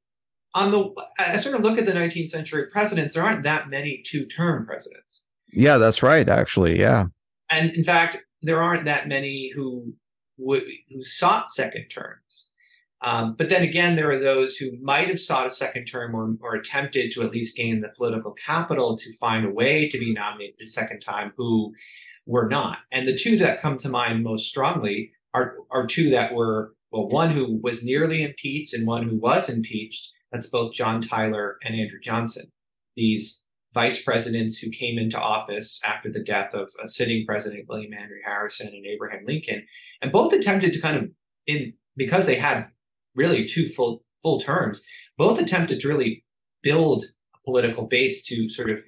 [0.54, 4.02] on the, I sort of look at the 19th century presidents, there aren't that many
[4.06, 5.26] two term presidents.
[5.52, 6.78] Yeah, that's right, actually.
[6.78, 7.06] Yeah.
[7.50, 9.94] And in fact, there aren't that many who
[10.38, 12.50] who sought second terms.
[13.02, 16.36] Um, but then again, there are those who might have sought a second term or,
[16.42, 20.12] or attempted to at least gain the political capital to find a way to be
[20.12, 21.72] nominated a second time who
[22.26, 22.78] were not.
[22.92, 27.08] And the two that come to mind most strongly are, are two that were, well,
[27.08, 30.10] one who was nearly impeached and one who was impeached.
[30.32, 32.52] That's both John Tyler and Andrew Johnson.
[32.96, 37.92] These vice presidents who came into office after the death of a sitting president William
[37.92, 39.66] Henry Harrison and Abraham Lincoln,
[40.02, 41.10] and both attempted to kind of
[41.46, 42.68] in because they had
[43.14, 44.84] really two full full terms,
[45.16, 46.24] both attempted to really
[46.62, 47.04] build
[47.34, 48.80] a political base to sort of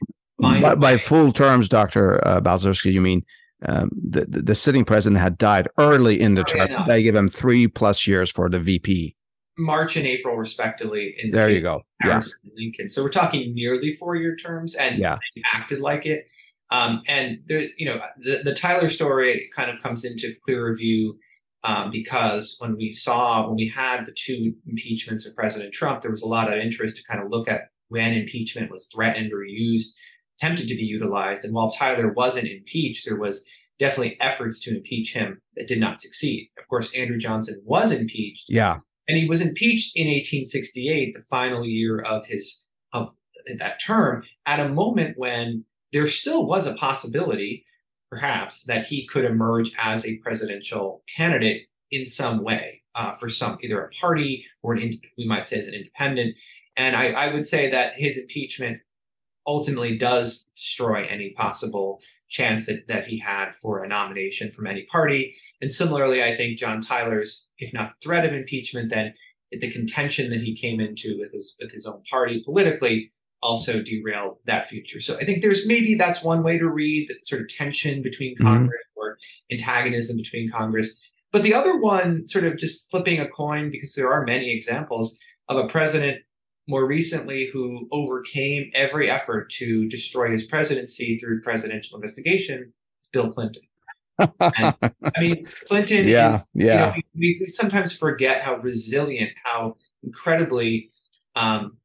[0.43, 3.25] by, by full terms, Doctor uh, Balcerski, you mean
[3.65, 6.69] um, the, the, sitting president had died early in the term.
[6.89, 9.15] They give him three plus years for the VP.
[9.57, 11.15] March and April, respectively.
[11.19, 11.83] In there you go.
[12.05, 12.21] yeah.
[12.57, 12.89] Lincoln.
[12.89, 15.19] So we're talking nearly four-year terms, and yeah.
[15.53, 16.27] acted like it.
[16.71, 21.19] Um, and there, you know, the, the Tyler story kind of comes into clearer view
[21.65, 26.11] um, because when we saw when we had the two impeachments of President Trump, there
[26.11, 29.45] was a lot of interest to kind of look at when impeachment was threatened or
[29.45, 29.95] used,
[30.43, 31.45] attempted to be utilized.
[31.45, 33.45] And while Tyler wasn't impeached, there was
[33.79, 36.51] definitely efforts to impeach him that did not succeed.
[36.59, 38.47] Of course, Andrew Johnson was impeached.
[38.49, 38.79] Yeah.
[39.09, 43.11] And he was impeached in 1868, the final year of his of
[43.59, 47.65] that term, at a moment when there still was a possibility,
[48.11, 53.59] perhaps, that he could emerge as a presidential candidate in some way uh, for some
[53.63, 56.37] either a party or an we might say as an independent.
[56.77, 58.79] And I, I would say that his impeachment
[59.47, 64.85] ultimately does destroy any possible chance that, that he had for a nomination from any
[64.85, 65.37] party.
[65.61, 69.15] And similarly, I think John Tyler's, if not threat of impeachment, then
[69.51, 74.39] the contention that he came into with his with his own party politically also derailed
[74.47, 75.01] that future.
[75.01, 78.35] So I think there's maybe that's one way to read that sort of tension between
[78.35, 78.47] mm-hmm.
[78.47, 79.01] Congress mm-hmm.
[79.01, 79.19] or
[79.51, 80.99] antagonism between Congress.
[81.33, 85.19] But the other one, sort of just flipping a coin, because there are many examples
[85.49, 86.23] of a president
[86.69, 92.73] more recently who overcame every effort to destroy his presidency through presidential investigation,
[93.03, 93.63] is Bill Clinton
[94.19, 96.07] and, I mean, Clinton.
[96.07, 96.73] Yeah, is, yeah.
[96.73, 100.91] You know, we, we, sometimes forget how resilient, how incredibly,
[101.35, 101.79] um,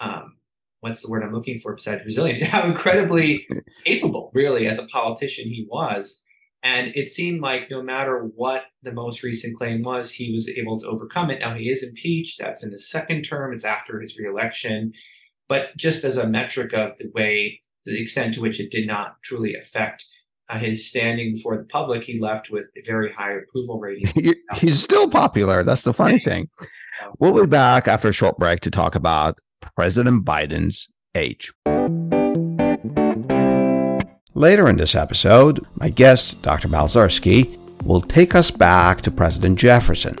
[0.00, 0.36] um,
[0.80, 2.42] what's the word I'm looking for besides resilient?
[2.48, 3.46] How incredibly
[3.86, 6.22] capable, really, as a politician he was.
[6.64, 10.78] And it seemed like no matter what the most recent claim was, he was able
[10.80, 11.40] to overcome it.
[11.40, 12.40] Now he is impeached.
[12.40, 13.52] That's in his second term.
[13.52, 14.92] It's after his reelection.
[15.46, 19.16] But just as a metric of the way, the extent to which it did not
[19.22, 20.06] truly affect
[20.48, 24.34] uh, his standing before the public, he left with a very high approval rating.
[24.54, 25.64] He's still popular.
[25.64, 26.48] That's the funny thing.
[27.18, 29.38] We'll be back after a short break to talk about
[29.76, 31.52] President Biden's age.
[34.36, 36.66] Later in this episode, my guest, Dr.
[36.66, 40.18] Balcerski, will take us back to President Jefferson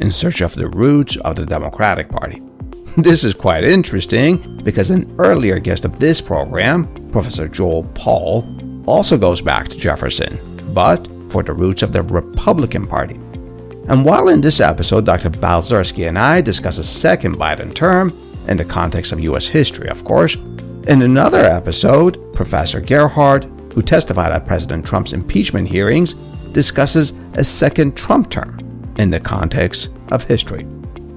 [0.00, 2.42] in search of the roots of the Democratic Party.
[2.98, 8.46] This is quite interesting because an earlier guest of this program, Professor Joel Paul,
[8.86, 10.38] also goes back to Jefferson,
[10.74, 13.14] but for the roots of the Republican Party.
[13.88, 15.30] And while in this episode, Dr.
[15.30, 18.12] Balcerski and I discuss a second Biden term
[18.46, 19.48] in the context of U.S.
[19.48, 20.36] history, of course,
[20.86, 26.14] in another episode, Professor Gerhardt, who testified at President Trump's impeachment hearings,
[26.52, 28.58] discusses a second Trump term
[28.98, 30.64] in the context of history.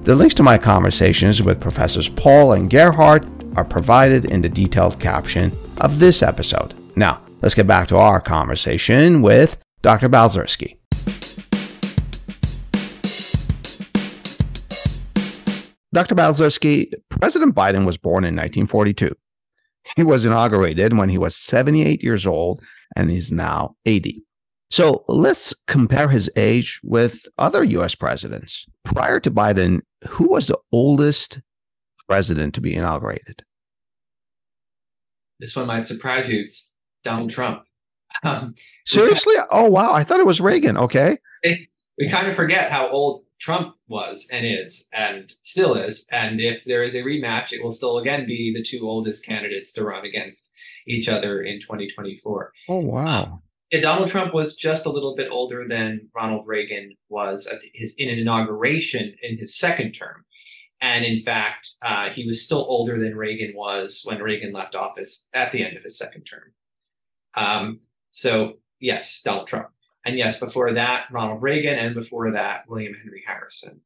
[0.02, 3.24] The links to my conversations with Professors Paul and Gerhardt
[3.56, 6.74] are provided in the detailed caption of this episode.
[6.96, 10.08] Now, Let's get back to our conversation with Dr.
[10.08, 10.76] Balcerski.
[15.92, 16.14] Dr.
[16.16, 19.14] Balcerski, President Biden was born in 1942.
[19.96, 22.62] He was inaugurated when he was 78 years old
[22.96, 24.22] and he's now 80.
[24.70, 28.66] So let's compare his age with other US presidents.
[28.84, 31.40] Prior to Biden, who was the oldest
[32.08, 33.42] president to be inaugurated?
[35.40, 36.40] This one might surprise you.
[36.40, 36.74] It's
[37.04, 37.62] Donald Trump.
[38.22, 38.54] Um,
[38.86, 39.34] Seriously?
[39.50, 39.92] oh, wow.
[39.92, 40.76] I thought it was Reagan.
[40.76, 41.18] Okay.
[41.44, 46.06] we kind of forget how old Trump was and is and still is.
[46.10, 49.72] And if there is a rematch, it will still again be the two oldest candidates
[49.74, 50.52] to run against
[50.86, 52.52] each other in 2024.
[52.68, 53.22] Oh, wow.
[53.22, 57.60] Um, yeah, Donald Trump was just a little bit older than Ronald Reagan was at
[57.74, 60.24] his in an inauguration in his second term.
[60.80, 65.28] And in fact, uh, he was still older than Reagan was when Reagan left office
[65.34, 66.54] at the end of his second term.
[67.34, 69.68] Um, so yes, Donald Trump.
[70.08, 73.82] And yes, before that, Ronald Reagan, and before that, William Henry Harrison.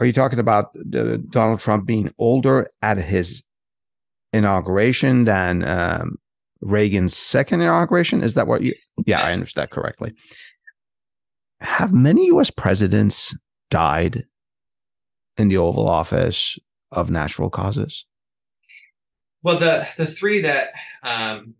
[0.00, 3.42] Are you talking about the, Donald Trump being older at his
[4.32, 6.16] inauguration than um,
[6.62, 8.22] Reagan's second inauguration?
[8.22, 8.74] Is that what you?
[9.04, 9.30] Yeah, yes.
[9.30, 10.14] I understand correctly.
[11.60, 12.50] Have many U.S.
[12.50, 13.36] presidents
[13.68, 14.24] died
[15.36, 16.58] in the Oval Office
[16.90, 18.06] of natural causes?
[19.42, 20.70] Well, the the three that
[21.02, 21.52] um,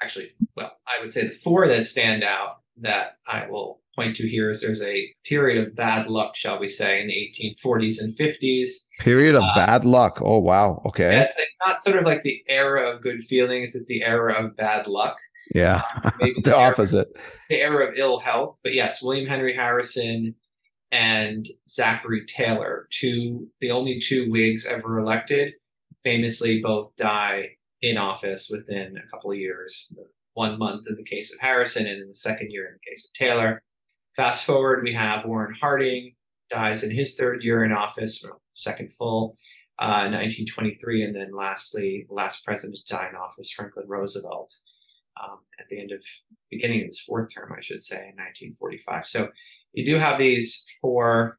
[0.00, 4.28] actually, well, I would say the four that stand out that I will point to
[4.28, 8.16] here is there's a period of bad luck, shall we say, in the 1840s and
[8.16, 8.68] 50s.
[9.00, 10.18] Period of uh, bad luck.
[10.22, 10.82] Oh wow.
[10.86, 11.20] Okay.
[11.20, 14.86] It's not sort of like the era of good feelings; it's the era of bad
[14.86, 15.16] luck.
[15.54, 17.08] Yeah, um, the, the opposite.
[17.50, 18.58] The era of ill health.
[18.62, 20.34] But yes, William Henry Harrison
[20.90, 25.54] and Zachary Taylor, two the only two Whigs ever elected,
[26.02, 29.92] famously both die in office within a couple of years.
[30.34, 33.04] One month in the case of Harrison, and in the second year in the case
[33.06, 33.62] of Taylor.
[34.16, 36.14] Fast forward, we have Warren Harding
[36.50, 39.36] dies in his third year in office, second full,
[39.78, 44.54] uh, 1923, and then lastly, last president to die in office, Franklin Roosevelt,
[45.22, 46.02] um, at the end of
[46.50, 49.06] beginning of his fourth term, I should say, in 1945.
[49.06, 49.28] So
[49.72, 51.38] you do have these four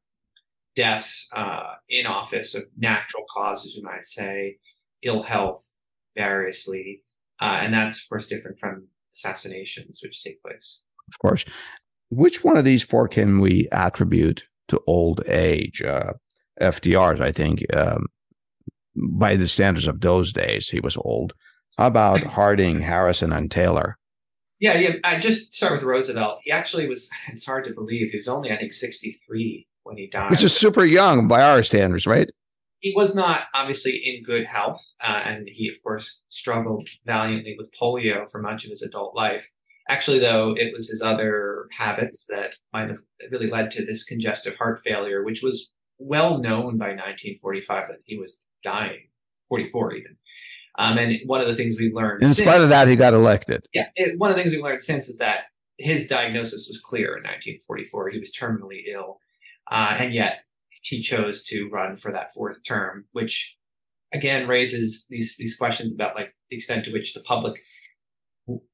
[0.76, 4.58] deaths uh, in office of natural causes, we might say,
[5.04, 5.78] ill health,
[6.16, 7.04] variously,
[7.42, 10.84] uh, and that's of course different from assassinations which take place.
[11.08, 11.46] Of course,
[12.10, 15.82] which one of these four can we attribute to old age?
[15.82, 16.14] Uh,
[16.62, 18.06] FDR's, I think, um,
[18.96, 21.34] by the standards of those days, he was old.
[21.78, 23.98] How about Harding, Harrison, and Taylor?
[24.60, 24.96] Yeah, yeah.
[25.04, 26.40] I just start with Roosevelt.
[26.44, 27.10] He actually was.
[27.28, 30.56] It's hard to believe he was only, I think, sixty-three when he died, which is
[30.56, 32.30] super young by our standards, right?
[32.84, 37.72] He was not obviously in good health, uh, and he, of course, struggled valiantly with
[37.82, 39.50] polio for much of his adult life.
[39.88, 43.00] Actually, though, it was his other habits that might have
[43.32, 48.18] really led to this congestive heart failure, which was well known by 1945 that he
[48.18, 49.08] was dying,
[49.48, 50.18] 44 even.
[50.78, 53.14] Um, and one of the things we learned, in since, spite of that, he got
[53.14, 53.66] elected.
[53.74, 55.44] Yeah, it, one of the things we learned since is that
[55.78, 58.10] his diagnosis was clear in 1944.
[58.10, 59.20] He was terminally ill,
[59.72, 60.40] uh, and yet
[60.84, 63.58] he chose to run for that fourth term, which
[64.14, 67.62] again raises these these questions about like the extent to which the public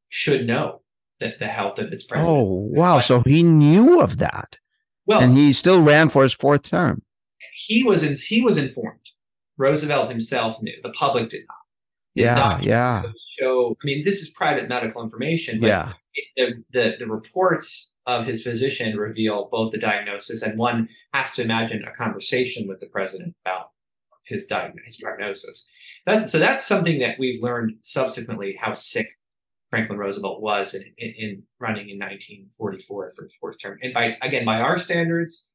[0.10, 0.82] should know
[1.20, 2.38] that the health of its president.
[2.38, 2.98] Oh wow!
[2.98, 4.58] But, so he knew of that.
[5.06, 7.02] Well, and he still ran for his fourth term.
[7.54, 9.00] He was in, he was informed.
[9.58, 10.76] Roosevelt himself knew.
[10.84, 11.58] The public did not.
[12.16, 13.04] His yeah, yeah.
[13.40, 13.76] Show.
[13.82, 15.62] I mean, this is private medical information.
[15.62, 15.94] yeah.
[16.38, 21.42] the, the the reports of his physician reveal both the diagnosis and one has to
[21.42, 23.72] imagine a conversation with the president about
[24.26, 25.68] his diagnosis.
[26.06, 29.08] That's, so that's something that we've learned subsequently how sick
[29.70, 33.78] Franklin Roosevelt was in, in, in running in 1944 for his fourth term.
[33.82, 35.48] And by again, by our standards,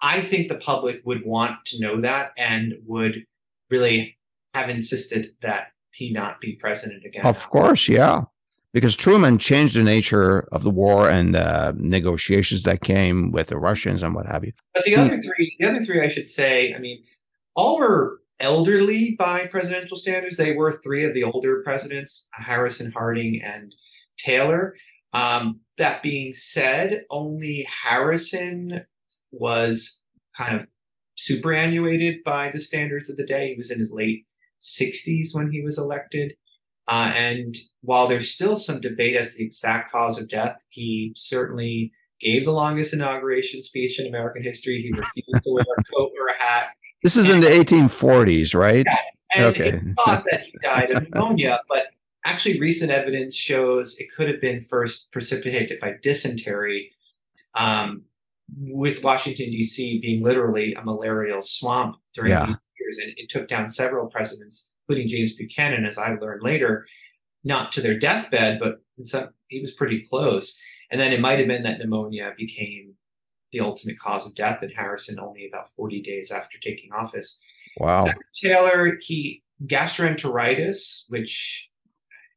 [0.00, 3.24] I think the public would want to know that and would
[3.70, 4.16] really
[4.54, 7.24] have insisted that he not be president again.
[7.24, 8.24] Of course, yeah.
[8.72, 13.56] Because Truman changed the nature of the war and the negotiations that came with the
[13.56, 14.52] Russians and what have you.
[14.74, 17.02] But the other three, the other three, I should say, I mean,
[17.54, 20.36] all were elderly by presidential standards.
[20.36, 23.74] They were three of the older presidents: Harrison, Harding, and
[24.18, 24.74] Taylor.
[25.12, 28.84] Um, that being said, only Harrison
[29.30, 30.02] was
[30.36, 30.66] kind of
[31.16, 33.50] superannuated by the standards of the day.
[33.50, 34.26] He was in his late
[34.60, 36.34] 60s when he was elected.
[36.88, 41.12] Uh, and while there's still some debate as to the exact cause of death, he
[41.16, 44.80] certainly gave the longest inauguration speech in American history.
[44.80, 46.68] He refused to wear a coat or a hat.
[47.02, 48.84] This is and, in the 1840s, right?
[48.86, 48.98] Yeah,
[49.34, 49.68] and okay.
[49.70, 51.86] it's thought that he died of pneumonia, but
[52.24, 56.90] actually, recent evidence shows it could have been first precipitated by dysentery,
[57.54, 58.02] um,
[58.58, 60.00] with Washington, D.C.
[60.00, 62.46] being literally a malarial swamp during yeah.
[62.46, 66.86] these years, and it took down several presidents, including James Buchanan, as I learned later,
[67.44, 70.58] not to their deathbed, but some, he was pretty close.
[70.90, 72.94] And then it might have been that pneumonia became
[73.52, 77.40] the ultimate cause of death in Harrison only about 40 days after taking office.
[77.78, 78.04] Wow.
[78.34, 81.70] Taylor, he gastroenteritis, which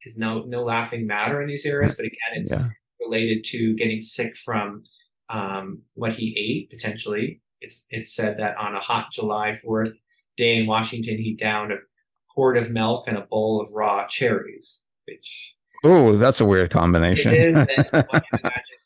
[0.05, 2.69] is no no laughing matter in these areas, but again, it's yeah.
[3.01, 4.83] related to getting sick from
[5.29, 7.41] um, what he ate potentially.
[7.62, 9.93] It's it's said that on a hot July 4th,
[10.38, 11.77] day in Washington, he downed a
[12.39, 17.34] quart of milk and a bowl of raw cherries, which oh, that's a weird combination.
[17.34, 18.78] It is, and one can imagine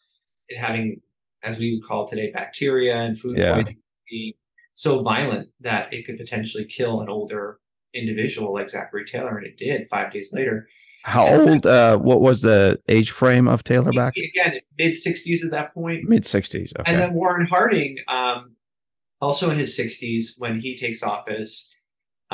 [0.47, 1.01] it having,
[1.43, 3.53] as we would call today, bacteria and food yeah.
[3.53, 3.77] poisoning
[4.09, 4.33] being
[4.73, 7.59] so violent that it could potentially kill an older
[7.93, 10.67] individual like Zachary Taylor, and it did five days later.
[11.03, 11.65] How and old?
[11.67, 14.15] Uh, what was the age frame of Taylor back?
[14.17, 16.09] Again, mid sixties at that point.
[16.09, 16.73] Mid sixties.
[16.79, 16.91] Okay.
[16.91, 18.55] And then Warren Harding, um,
[19.21, 21.72] also in his 60s when he takes office.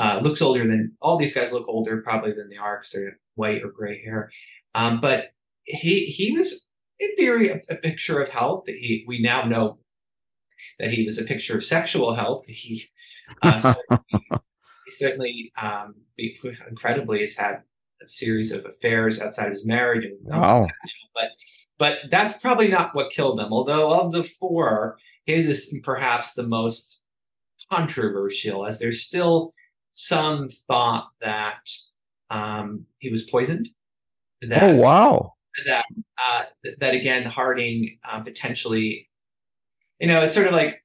[0.00, 3.18] Uh, looks older than all these guys look older probably than they are because they're
[3.34, 4.30] white or gray hair.
[4.74, 5.32] Um, but
[5.64, 8.64] he he was in theory a, a picture of health.
[8.66, 9.78] He we now know
[10.78, 12.46] that he was a picture of sexual health.
[12.46, 12.86] He
[13.42, 14.22] uh, certainly,
[14.88, 17.56] certainly um, incredibly has had
[18.02, 20.06] a series of affairs outside of his marriage.
[20.06, 20.66] And, wow.
[21.14, 21.28] But
[21.78, 23.52] but that's probably not what killed them.
[23.52, 24.96] Although of the four,
[25.26, 27.04] his is perhaps the most
[27.70, 29.52] controversial, as there's still
[29.90, 31.68] some thought that
[32.30, 33.68] um, he was poisoned.
[34.42, 35.34] That, oh wow!
[35.66, 35.84] That
[36.18, 36.44] uh,
[36.78, 39.08] that again, Harding uh, potentially,
[39.98, 40.82] you know, it's sort of like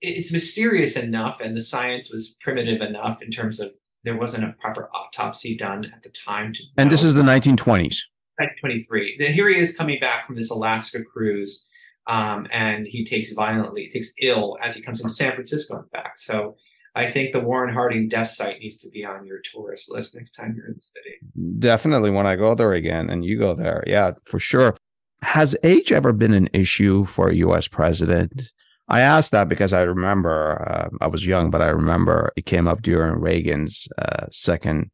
[0.00, 3.72] it's mysterious enough, and the science was primitive enough in terms of
[4.04, 6.52] there wasn't a proper autopsy done at the time.
[6.52, 8.04] To and this is the 1920s.
[8.38, 9.16] 1923.
[9.32, 11.68] Here he is coming back from this Alaska cruise,
[12.06, 15.78] um, and he takes violently, takes ill as he comes into San Francisco.
[15.78, 16.56] In fact, so
[16.94, 20.32] I think the Warren Harding death site needs to be on your tourist list next
[20.32, 21.58] time you're in the city.
[21.58, 24.76] Definitely, when I go there again, and you go there, yeah, for sure.
[25.22, 27.68] Has age ever been an issue for a U.S.
[27.68, 28.50] president?
[28.88, 32.66] I asked that because I remember uh, I was young, but I remember it came
[32.66, 34.90] up during Reagan's uh, second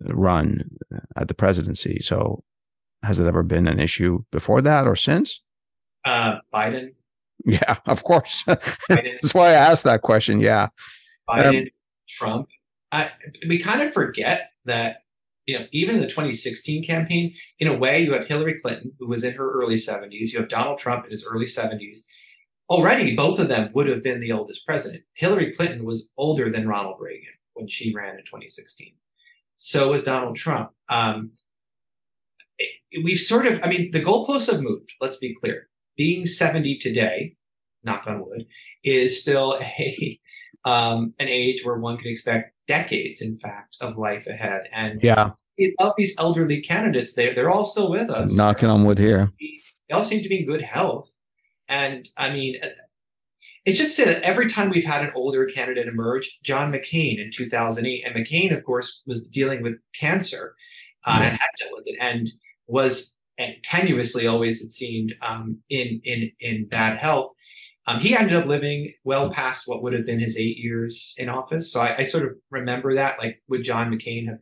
[0.00, 0.62] run
[1.16, 2.00] at the presidency.
[2.02, 2.42] So,
[3.02, 5.42] has it ever been an issue before that or since?
[6.04, 6.94] Uh, Biden.
[7.44, 8.44] Yeah, of course.
[8.88, 10.40] That's why I asked that question.
[10.40, 10.68] Yeah,
[11.30, 11.68] Biden, um,
[12.08, 12.48] Trump.
[12.92, 13.10] I,
[13.48, 14.98] we kind of forget that
[15.46, 19.08] you know, even in the 2016 campaign, in a way, you have Hillary Clinton, who
[19.08, 20.32] was in her early 70s.
[20.32, 22.04] You have Donald Trump in his early 70s
[22.70, 25.02] already both of them would have been the oldest president.
[25.14, 28.94] Hillary Clinton was older than Ronald Reagan when she ran in 2016.
[29.56, 30.70] So was Donald Trump.
[30.88, 31.32] Um,
[33.04, 34.92] we've sort of, I mean, the goalposts have moved.
[35.00, 35.68] Let's be clear.
[35.96, 37.34] Being 70 today,
[37.82, 38.46] knock on wood,
[38.84, 40.19] is still a
[40.64, 44.62] um, an age where one could expect decades, in fact, of life ahead.
[44.72, 45.30] And yeah,
[45.78, 48.34] of these elderly candidates, they they're all still with us.
[48.34, 49.32] Knocking on wood here.
[49.40, 51.14] They all seem to be in good health.
[51.68, 52.56] And I mean,
[53.64, 58.04] it's just that every time we've had an older candidate emerge, John McCain in 2008,
[58.04, 60.54] and McCain, of course, was dealing with cancer
[61.06, 62.30] uh, and had dealt with it, and
[62.66, 67.32] was and tenuously always it seemed um, in in in bad health.
[67.86, 71.28] Um, he ended up living well past what would have been his eight years in
[71.28, 71.72] office.
[71.72, 73.18] So I, I sort of remember that.
[73.18, 74.38] Like, would John McCain have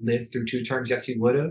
[0.00, 0.90] lived through two terms?
[0.90, 1.50] Yes, he would have.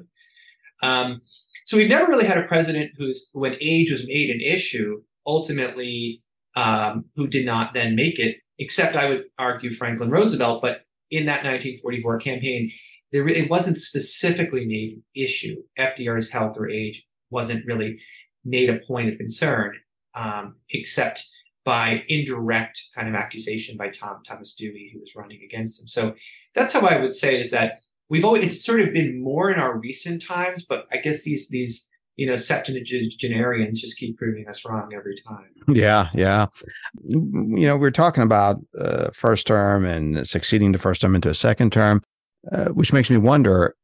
[0.82, 1.22] Um,
[1.66, 6.22] so we've never really had a president who's, when age was made an issue, ultimately
[6.56, 10.62] um, who did not then make it, except I would argue Franklin Roosevelt.
[10.62, 12.72] But in that 1944 campaign,
[13.12, 15.56] there it wasn't specifically made issue.
[15.78, 18.00] FDR's health or age wasn't really
[18.44, 19.74] made a point of concern,
[20.16, 21.28] um, except
[21.66, 25.88] by indirect kind of accusation by Tom Thomas Dewey, who was running against him.
[25.88, 26.14] So
[26.54, 29.60] that's how I would say is that we've always it's sort of been more in
[29.60, 34.66] our recent times, but I guess these these you know septuagenarians just keep proving us
[34.66, 35.50] wrong every time.
[35.68, 36.48] Yeah, yeah.
[37.08, 41.34] You know, we're talking about uh, first term and succeeding the first term into a
[41.34, 42.04] second term,
[42.52, 43.76] uh, which makes me wonder: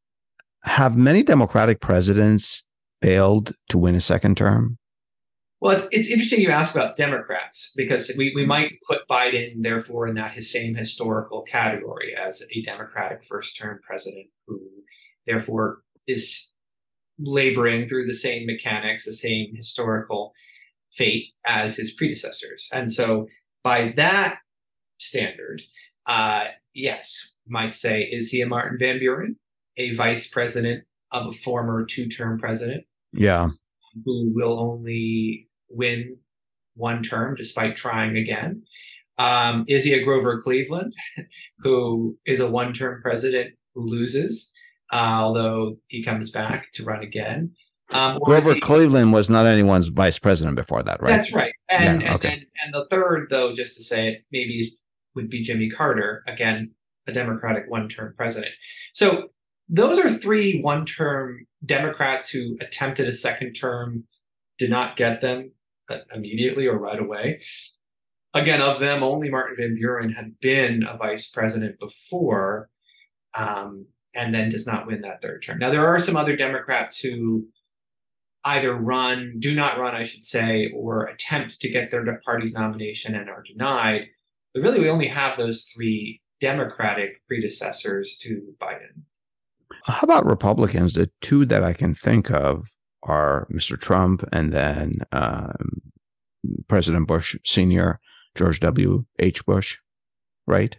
[0.64, 2.62] Have many Democratic presidents
[3.02, 4.78] failed to win a second term?
[5.60, 10.06] Well, it's, it's interesting you ask about Democrats because we, we might put Biden, therefore,
[10.06, 14.58] in that his same historical category as a Democratic first term president who,
[15.26, 16.54] therefore, is
[17.18, 20.32] laboring through the same mechanics, the same historical
[20.92, 22.68] fate as his predecessors.
[22.72, 23.26] And so,
[23.62, 24.38] by that
[24.98, 25.60] standard,
[26.06, 29.36] uh, yes, might say, is he a Martin Van Buren,
[29.76, 32.84] a vice president of a former two term president?
[33.12, 33.50] Yeah.
[34.06, 36.16] Who will only win
[36.74, 38.62] one term despite trying again?
[39.18, 40.94] Um, is he a Grover Cleveland,
[41.58, 44.50] who is a one term president who loses,
[44.92, 47.52] uh, although he comes back to run again?
[47.92, 51.10] Um, Grover he, Cleveland was not anyone's vice president before that, right?
[51.10, 51.52] That's right.
[51.68, 52.28] And, yeah, okay.
[52.28, 54.62] and, and, and the third, though, just to say it, maybe
[55.14, 56.70] would be Jimmy Carter, again,
[57.06, 58.52] a Democratic one term president.
[58.92, 59.28] So
[59.68, 64.04] those are three one term Democrats who attempted a second term,
[64.58, 65.52] did not get them,
[66.14, 67.42] immediately or right away.
[68.32, 72.70] Again, of them, only Martin Van Buren had been a vice president before,
[73.36, 75.58] um, and then does not win that third term.
[75.58, 77.48] Now, there are some other Democrats who
[78.44, 83.14] either run, do not run, I should say, or attempt to get their party's nomination
[83.14, 84.06] and are denied.
[84.54, 89.02] But really, we only have those three Democratic predecessors to Biden.
[89.84, 90.94] How about Republicans?
[90.94, 92.68] The two that I can think of
[93.02, 93.80] are Mr.
[93.80, 95.80] Trump and then um,
[96.68, 98.00] President Bush Sr.,
[98.34, 99.04] George W.
[99.18, 99.44] H.
[99.44, 99.78] Bush,
[100.46, 100.76] right?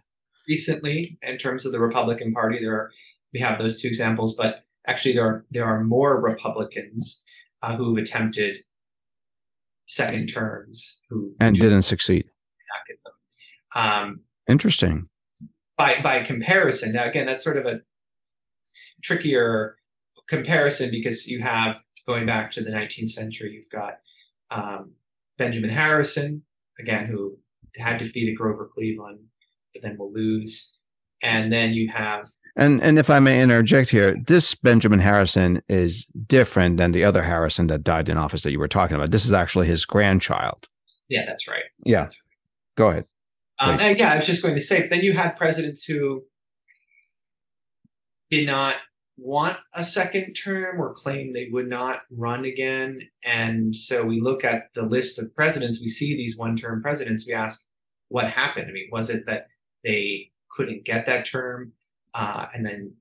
[0.48, 2.92] Recently, in terms of the Republican Party, there are,
[3.34, 7.24] we have those two examples, but actually there are there are more Republicans
[7.62, 8.60] uh, who've attempted
[9.86, 12.26] second terms who and didn't succeed.
[13.76, 15.08] Um, Interesting.
[15.78, 17.82] By by comparison, now again, that's sort of a
[19.04, 19.78] trickier
[20.28, 24.00] comparison because you have going back to the 19th century, you've got
[24.50, 24.94] um,
[25.38, 26.44] Benjamin Harrison,
[26.80, 27.38] again, who
[27.78, 29.20] had defeated Grover Cleveland,
[29.74, 30.74] but then will lose.
[31.24, 36.06] And then you have and and if I may interject here, this Benjamin Harrison is
[36.28, 39.12] different than the other Harrison that died in office that you were talking about.
[39.12, 40.68] This is actually his grandchild.
[41.08, 41.64] Yeah, that's right.
[41.86, 42.02] Yeah.
[42.02, 42.76] That's right.
[42.78, 43.06] Go ahead.
[43.60, 46.24] Um, yeah, I was just going to say, then you had presidents who
[48.30, 48.76] did not
[49.22, 53.02] want a second term or claim they would not run again.
[53.24, 57.26] And so we look at the list of presidents, we see these one term presidents,
[57.28, 57.68] we ask,
[58.10, 58.68] what happened?
[58.68, 59.48] I mean, was it that
[59.84, 61.74] they couldn't get that term?
[62.14, 62.94] Uh, and then,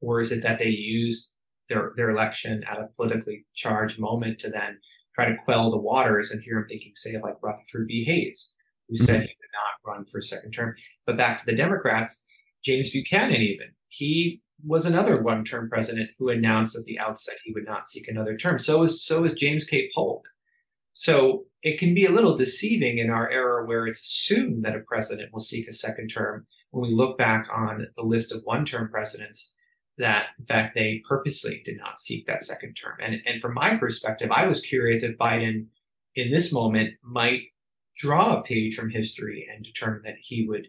[0.00, 1.36] or is it that they used
[1.68, 4.78] their, their election at a politically charged moment to then
[5.14, 6.30] try to quell the waters?
[6.30, 8.04] And here I'm thinking, say, like Rutherford B.
[8.04, 8.54] Hayes,
[8.88, 9.04] who mm-hmm.
[9.04, 10.74] said he would not run for a second term.
[11.06, 12.24] But back to the Democrats,
[12.62, 17.66] James Buchanan, even, he was another one-term president who announced at the outset he would
[17.66, 18.58] not seek another term.
[18.58, 19.90] So was so was James K.
[19.94, 20.26] Polk.
[20.92, 24.80] So it can be a little deceiving in our era where it's assumed that a
[24.80, 28.88] president will seek a second term when we look back on the list of one-term
[28.90, 29.54] presidents
[29.98, 32.96] that in fact they purposely did not seek that second term.
[33.00, 35.66] And and from my perspective, I was curious if Biden
[36.14, 37.42] in this moment might
[37.96, 40.68] draw a page from history and determine that he would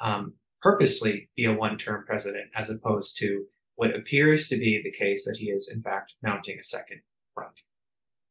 [0.00, 3.44] um, purposely be a one-term president as opposed to
[3.76, 7.00] what appears to be the case that he is in fact mounting a second
[7.36, 7.50] run.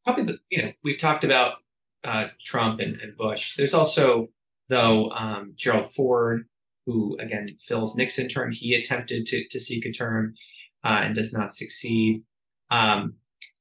[0.05, 1.55] Probably the you know we've talked about
[2.03, 3.55] uh, Trump and, and, Bush.
[3.55, 4.27] There's also
[4.69, 6.45] though um, Gerald Ford,
[6.85, 8.51] who again fills Nixon term.
[8.51, 10.35] He attempted to to seek a term
[10.83, 12.23] uh, and does not succeed.
[12.69, 13.15] Um,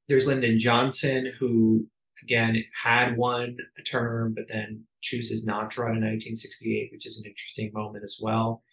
[0.07, 1.87] there's Lyndon Johnson, who
[2.23, 7.19] again had won a term, but then chooses not to run in 1968, which is
[7.19, 8.63] an interesting moment as well.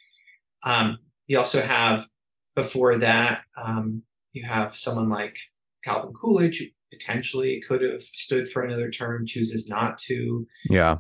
[0.64, 2.07] Um, you also have
[2.55, 4.03] before that, um,
[4.33, 5.37] you have someone like
[5.83, 10.47] Calvin Coolidge, who potentially could have stood for another term, chooses not to.
[10.68, 10.99] Yeah.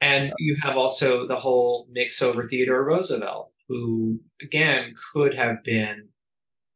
[0.00, 6.08] And you have also the whole mix over Theodore Roosevelt, who again could have been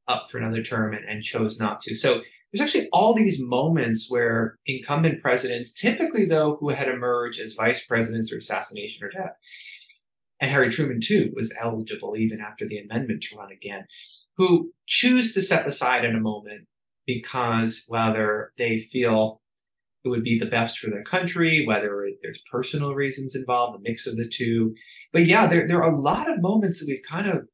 [0.07, 1.95] up for another term and, and chose not to.
[1.95, 2.21] So
[2.55, 7.85] there's actually all these moments where incumbent presidents, typically though, who had emerged as vice
[7.85, 9.33] presidents through assassination or death,
[10.39, 13.87] and Harry Truman too was eligible even after the amendment to run again,
[14.37, 16.69] who choose to step aside in a moment
[17.09, 19.41] because whether they feel
[20.05, 24.07] it would be the best for their country, whether there's personal reasons involved, a mix
[24.07, 24.77] of the two.
[25.13, 27.49] But yeah, there, there are a lot of moments that we've kind of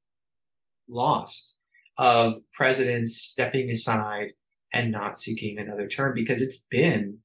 [0.89, 1.59] lost
[1.97, 4.33] of presidents stepping aside
[4.73, 7.19] and not seeking another term because it's been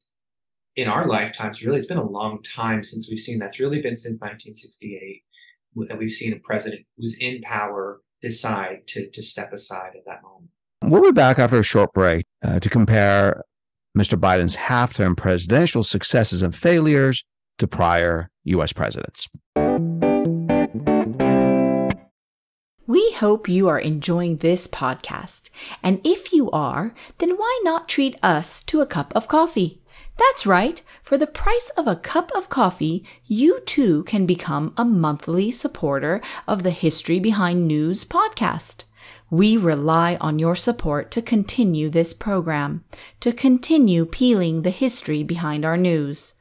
[0.75, 3.95] in our lifetimes really it's been a long time since we've seen that's really been
[3.95, 5.23] since 1968
[5.87, 10.23] that we've seen a president who's in power decide to, to step aside at that
[10.23, 10.49] moment.
[10.81, 13.43] We'll be back after a short break uh, to compare
[13.97, 17.23] mr biden's half-term presidential successes and failures
[17.57, 19.29] to prior u.s presidents
[22.87, 25.49] We hope you are enjoying this podcast.
[25.81, 29.81] And if you are, then why not treat us to a cup of coffee?
[30.17, 30.83] That's right.
[31.01, 36.21] For the price of a cup of coffee, you too can become a monthly supporter
[36.47, 38.83] of the History Behind News podcast.
[39.31, 42.83] We rely on your support to continue this program,
[43.19, 46.33] to continue peeling the history behind our news.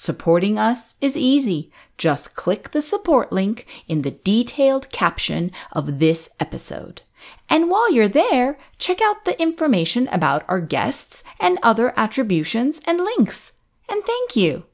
[0.00, 1.72] Supporting us is easy.
[1.98, 7.02] Just click the support link in the detailed caption of this episode.
[7.50, 13.00] And while you're there, check out the information about our guests and other attributions and
[13.00, 13.50] links.
[13.88, 14.66] And thank you.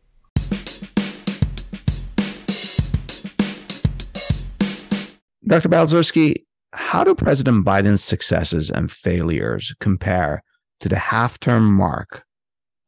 [5.49, 5.70] Dr.
[5.70, 6.45] Balcerski,
[6.75, 10.43] how do President Biden's successes and failures compare
[10.81, 12.27] to the half term mark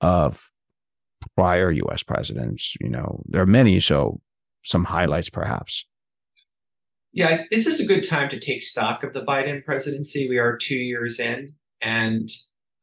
[0.03, 0.45] of
[1.37, 2.74] prior US presidents?
[2.81, 4.20] You know, there are many, so
[4.62, 5.85] some highlights perhaps.
[7.12, 10.29] Yeah, this is a good time to take stock of the Biden presidency.
[10.29, 12.29] We are two years in, and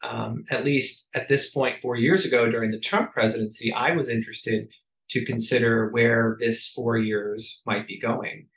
[0.01, 4.09] um, at least at this point, four years ago during the Trump presidency, I was
[4.09, 4.69] interested
[5.11, 8.47] to consider where this four years might be going.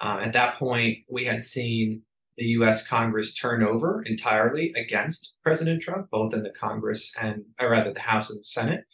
[0.00, 2.02] Uh, at that point, we had seen
[2.36, 7.70] the US Congress turn over entirely against President Trump, both in the Congress and, or
[7.70, 8.84] rather, the House and the Senate.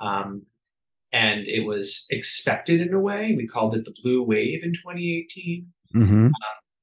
[0.00, 0.42] Um,
[1.12, 3.34] and it was expected in a way.
[3.36, 5.66] We called it the blue wave in 2018.
[5.96, 6.26] Mm-hmm.
[6.26, 6.32] Um,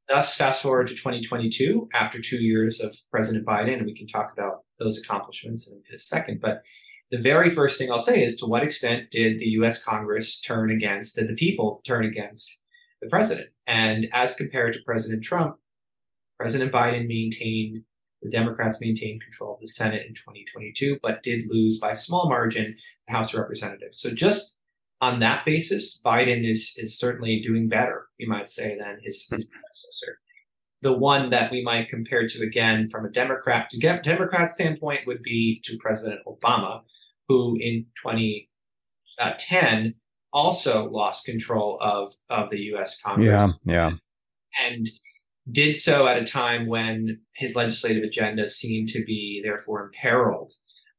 [0.09, 4.33] thus, fast forward to 2022, after two years of President Biden, and we can talk
[4.33, 6.41] about those accomplishments in, in a second.
[6.41, 6.63] But
[7.09, 10.71] the very first thing I'll say is to what extent did the US Congress turn
[10.71, 12.59] against, did the people turn against
[13.01, 13.49] the president?
[13.65, 15.55] And as compared to President Trump,
[16.37, 17.83] President Biden maintained
[18.21, 22.27] The Democrats maintained control of the Senate in 2022, but did lose by a small
[22.27, 23.99] margin the House of Representatives.
[23.99, 24.57] So just
[25.01, 29.45] on that basis, Biden is is certainly doing better, you might say, than his, his
[29.45, 30.19] predecessor.
[30.81, 35.01] The one that we might compare to again from a Democrat to get Democrat standpoint
[35.07, 36.81] would be to President Obama,
[37.27, 39.89] who in 2010 uh,
[40.33, 42.99] also lost control of of the U.S.
[43.01, 43.53] Congress.
[43.63, 43.91] Yeah, yeah,
[44.65, 44.87] and
[45.51, 50.53] did so at a time when his legislative agenda seemed to be therefore imperiled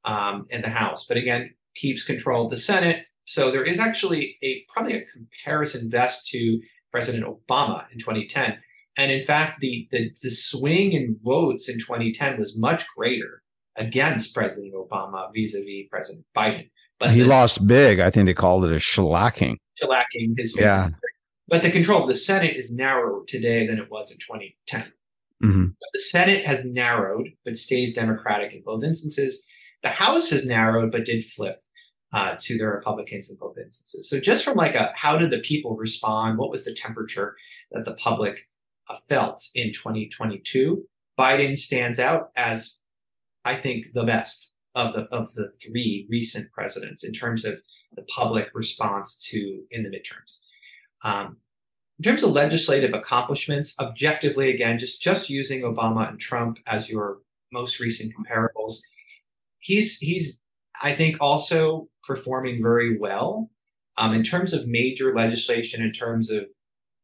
[0.05, 1.05] um, in the House.
[1.07, 3.05] But again, keeps control of the Senate.
[3.25, 8.59] So there is actually a probably a comparison best to President Obama in 2010.
[8.97, 13.43] And in fact, the, the, the swing in votes in 2010 was much greater
[13.77, 16.69] against President Obama vis-a-vis President Biden.
[16.99, 18.01] But he the, lost big.
[18.01, 19.57] I think they called it a shellacking.
[19.81, 20.89] Shellacking his yeah.
[21.49, 24.93] But the control of the Senate is narrower today than it was in 2010.
[25.43, 25.67] Mm-hmm.
[25.93, 29.45] The Senate has narrowed, but stays Democratic in both instances.
[29.83, 31.63] The House has narrowed, but did flip
[32.13, 34.09] uh, to the Republicans in both instances.
[34.09, 36.39] So just from like a how did the people respond?
[36.39, 37.37] What was the temperature
[37.73, 38.49] that the public
[38.89, 40.85] uh, felt in 2022?
[41.19, 42.79] Biden stands out as,
[43.45, 47.61] I think, the best of the of the three recent presidents in terms of
[47.95, 50.41] the public response to in the midterms.
[51.05, 51.39] Um,
[51.99, 57.19] in terms of legislative accomplishments, objectively, again, just just using Obama and Trump as your
[57.53, 58.79] most recent comparables,
[59.59, 60.41] he's he's
[60.81, 63.51] I think also performing very well
[63.97, 65.83] um, in terms of major legislation.
[65.83, 66.45] In terms of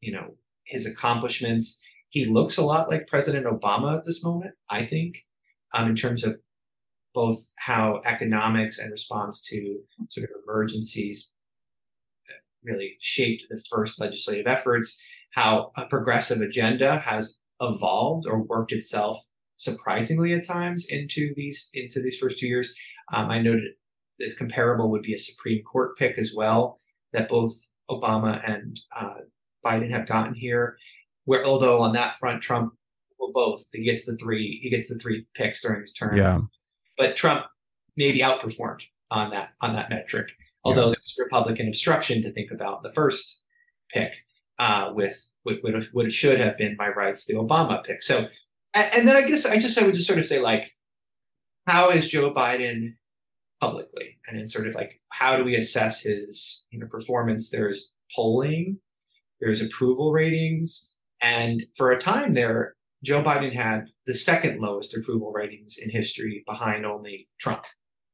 [0.01, 4.55] you know his accomplishments, he looks a lot like President Obama at this moment.
[4.71, 5.25] I think
[5.73, 6.39] um, in terms of
[7.13, 11.33] both how economics and response to sort of emergencies
[12.65, 14.99] really shaped the first legislative efforts,
[15.33, 19.19] how a progressive agenda has evolved or worked itself
[19.55, 22.75] surprisingly at times into these into these first two years.
[23.13, 23.73] Um, I noted
[24.19, 26.79] the comparable would be a Supreme Court pick as well
[27.13, 27.53] that both
[27.91, 29.15] Obama and uh,
[29.65, 30.77] Biden have gotten here.
[31.25, 32.75] Where although on that front, Trump
[33.19, 36.17] well both he gets the three he gets the three picks during his term.
[36.17, 36.41] Yeah,
[36.99, 37.47] but Trump
[37.97, 40.29] maybe outperformed on that on that metric.
[40.65, 40.87] Although yeah.
[40.87, 43.43] there was Republican obstruction to think about the first
[43.91, 44.13] pick
[44.59, 45.59] uh, with what,
[45.93, 48.03] what it should have been my rights the Obama pick.
[48.03, 48.29] So,
[48.73, 50.73] and then I guess I just I would just sort of say like,
[51.67, 52.95] how is Joe Biden
[53.61, 57.51] publicly, and then sort of like how do we assess his you know performance?
[57.51, 58.79] There's polling,
[59.41, 65.31] there's approval ratings, and for a time there, Joe Biden had the second lowest approval
[65.31, 67.65] ratings in history, behind only Trump.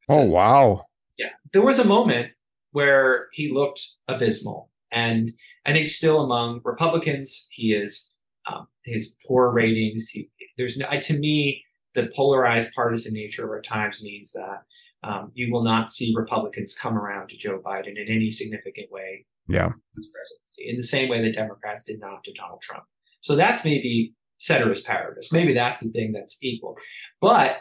[0.08, 0.84] So, oh wow!
[1.16, 2.32] Yeah, there was a moment
[2.72, 4.70] where he looked abysmal.
[4.92, 5.30] And
[5.66, 8.12] I think still among Republicans, he is
[8.50, 10.08] um, his poor ratings.
[10.08, 11.64] He, there's no, to me,
[11.94, 14.62] the polarized partisan nature of our times means that
[15.02, 19.26] um, you will not see Republicans come around to Joe Biden in any significant way.
[19.48, 19.70] Yeah.
[19.96, 22.84] his Presidency in the same way that Democrats did not to Donald Trump.
[23.20, 25.32] So that's maybe ceteris paribus.
[25.32, 26.76] Maybe that's the thing that's equal.
[27.20, 27.58] But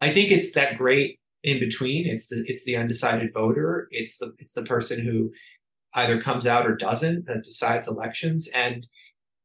[0.00, 2.06] I think it's that great in between.
[2.06, 3.88] It's the it's the undecided voter.
[3.90, 5.32] It's the it's the person who
[5.94, 8.86] either comes out or doesn't that decides elections, and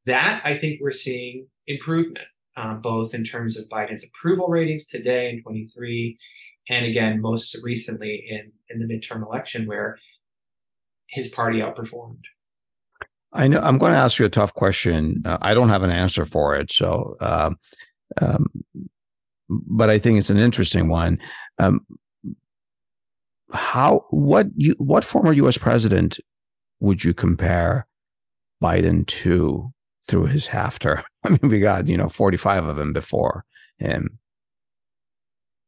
[0.06, 2.26] that I think we're seeing improvement,
[2.56, 6.18] um, both in terms of Biden's approval ratings today in 23,
[6.70, 9.98] and again most recently in in the midterm election where
[11.08, 12.24] his party outperformed.
[13.32, 15.22] I know I'm going to ask you a tough question.
[15.26, 17.16] Uh, I don't have an answer for it, so.
[17.22, 17.58] Um,
[18.22, 18.46] um,
[19.50, 21.20] but I think it's an interesting one.
[21.60, 21.86] Um,
[23.54, 25.58] how what you what former U.S.
[25.58, 26.20] president
[26.80, 27.88] would you compare
[28.62, 29.72] Biden to
[30.08, 31.04] through his half term?
[31.24, 33.46] I mean, we got you know forty five of them before
[33.78, 34.20] him.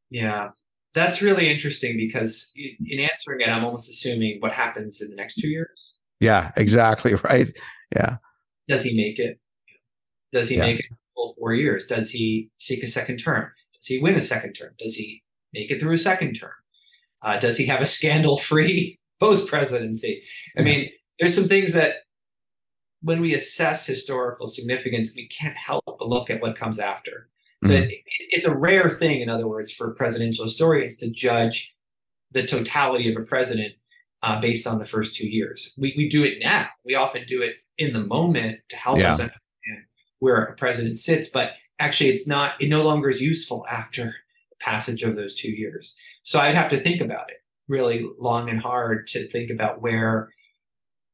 [0.10, 0.50] Yeah,
[0.94, 5.36] that's really interesting because in answering it, I'm almost assuming what happens in the next
[5.36, 5.98] two years.
[6.20, 7.48] Yeah, exactly right.
[7.96, 8.18] Yeah.
[8.68, 9.40] Does he make it?
[10.32, 10.62] Does he yeah.
[10.62, 11.86] make it full four years?
[11.86, 13.52] Does he seek a second term?
[13.80, 14.74] Does he win a second term?
[14.78, 15.24] Does he
[15.54, 16.52] make it through a second term?
[17.22, 20.22] Uh, does he have a scandal free post presidency?
[20.58, 21.98] I mean, there's some things that
[23.02, 27.30] when we assess historical significance, we can't help but look at what comes after.
[27.64, 27.90] So mm-hmm.
[27.90, 31.76] it, it's a rare thing, in other words, for presidential historians to judge
[32.32, 33.74] the totality of a president
[34.22, 35.74] uh, based on the first two years.
[35.78, 36.68] We, we do it now.
[36.86, 39.10] We often do it in the moment to help yeah.
[39.10, 39.86] us understand
[40.20, 44.16] where a president sits, but actually it's not, it no longer is useful after
[44.60, 45.96] passage of those two years.
[46.24, 50.30] So I'd have to think about it really long and hard to think about where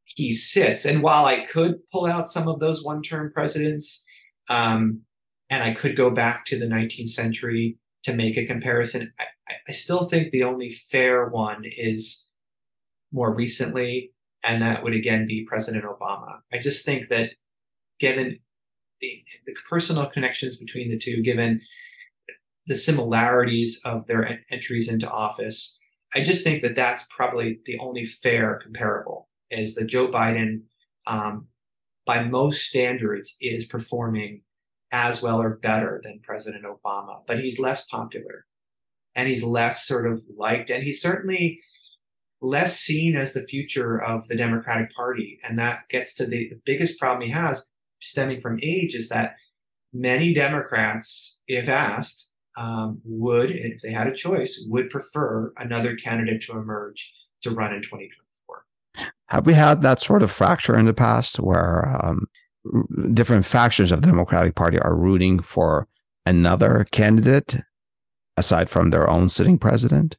[0.05, 0.85] he sits.
[0.85, 4.05] And while I could pull out some of those one term presidents,
[4.49, 5.01] um,
[5.49, 9.13] and I could go back to the 19th century to make a comparison.
[9.19, 9.25] I,
[9.67, 12.29] I still think the only fair one is
[13.11, 14.11] more recently,
[14.43, 16.39] and that would again be President Obama.
[16.51, 17.31] I just think that
[17.99, 18.39] given
[19.03, 21.61] the, the personal connections between the two, given
[22.67, 25.77] the similarities of their en- entries into office,
[26.15, 30.61] I just think that that's probably the only fair comparable is that Joe Biden,
[31.05, 31.47] um,
[32.05, 34.41] by most standards, is performing
[34.91, 38.45] as well or better than President Obama, but he's less popular
[39.15, 41.59] and he's less sort of liked, and he's certainly
[42.41, 45.39] less seen as the future of the Democratic Party.
[45.43, 47.65] And that gets to the, the biggest problem he has
[48.03, 49.35] stemming from age is that
[49.93, 56.41] many Democrats, if asked, um, would, if they had a choice, would prefer another candidate
[56.41, 58.65] to emerge to run in 2024.
[59.27, 62.27] Have we had that sort of fracture in the past where um,
[63.13, 65.87] different factions of the Democratic Party are rooting for
[66.25, 67.55] another candidate
[68.37, 70.17] aside from their own sitting president?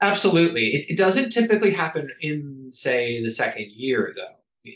[0.00, 0.68] Absolutely.
[0.68, 4.70] It, it doesn't typically happen in, say, the second year, though.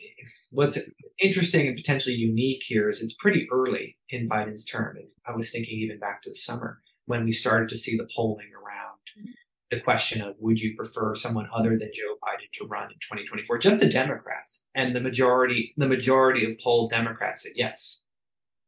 [0.52, 0.78] What's
[1.18, 4.96] interesting and potentially unique here is it's pretty early in Biden's term.
[5.26, 8.50] I was thinking even back to the summer when we started to see the polling
[8.54, 9.30] around mm-hmm.
[9.70, 13.58] the question of would you prefer someone other than Joe Biden to run in 2024?
[13.58, 18.04] Jump to Democrats, and the majority the majority of polled Democrats said yes.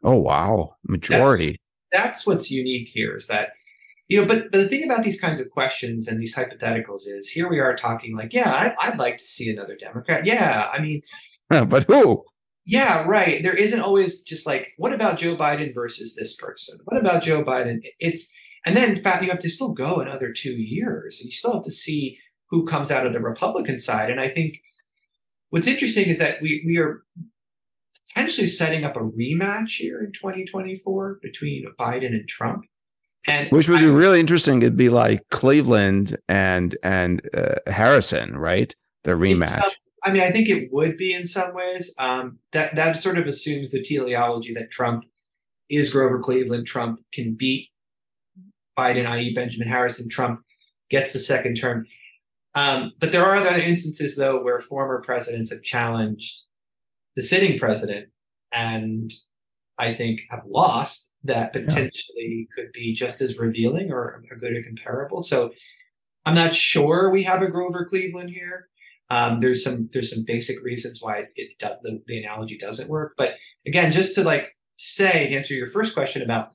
[0.03, 1.59] Oh wow, majority.
[1.93, 3.51] That's, that's what's unique here is that
[4.09, 7.29] you know, but, but the thing about these kinds of questions and these hypotheticals is
[7.29, 10.27] here we are talking like, yeah, I, I'd like to see another Democrat.
[10.27, 11.01] Yeah, I mean,
[11.67, 12.25] but who?
[12.67, 13.43] Yeah, right.
[13.43, 16.79] There isn't always just like, what about Joe Biden versus this person?
[16.85, 17.81] What about Joe Biden?
[17.99, 18.33] It's
[18.65, 21.53] and then in fact you have to still go another two years, and you still
[21.55, 22.19] have to see
[22.49, 24.11] who comes out of the Republican side.
[24.11, 24.57] And I think
[25.51, 27.03] what's interesting is that we we are
[28.15, 32.65] potentially setting up a rematch here in 2024 between Biden and Trump.
[33.27, 34.63] And which would I, be really interesting.
[34.63, 38.75] It'd be like Cleveland and and uh, Harrison, right?
[39.05, 39.63] The rematch.
[40.05, 41.95] I mean, I think it would be in some ways.
[41.99, 45.05] Um, that that sort of assumes the teleology that Trump
[45.71, 46.67] is Grover Cleveland.
[46.67, 47.71] Trump can beat
[48.79, 50.09] Biden, i.e., Benjamin Harrison.
[50.09, 50.41] Trump
[50.91, 51.87] gets the second term.
[52.55, 56.43] Um, but there are other instances, though, where former presidents have challenged
[57.17, 58.09] the sitting president,
[58.53, 59.13] and
[59.79, 62.55] I think have lost that potentially yeah.
[62.55, 65.23] could be just as revealing or a good or comparable.
[65.23, 65.53] So
[66.25, 68.69] I'm not sure we have a Grover Cleveland here.
[69.11, 73.15] Um, there's some there's some basic reasons why it does, the, the analogy doesn't work.
[73.17, 73.35] But
[73.67, 76.53] again, just to like say to answer your first question about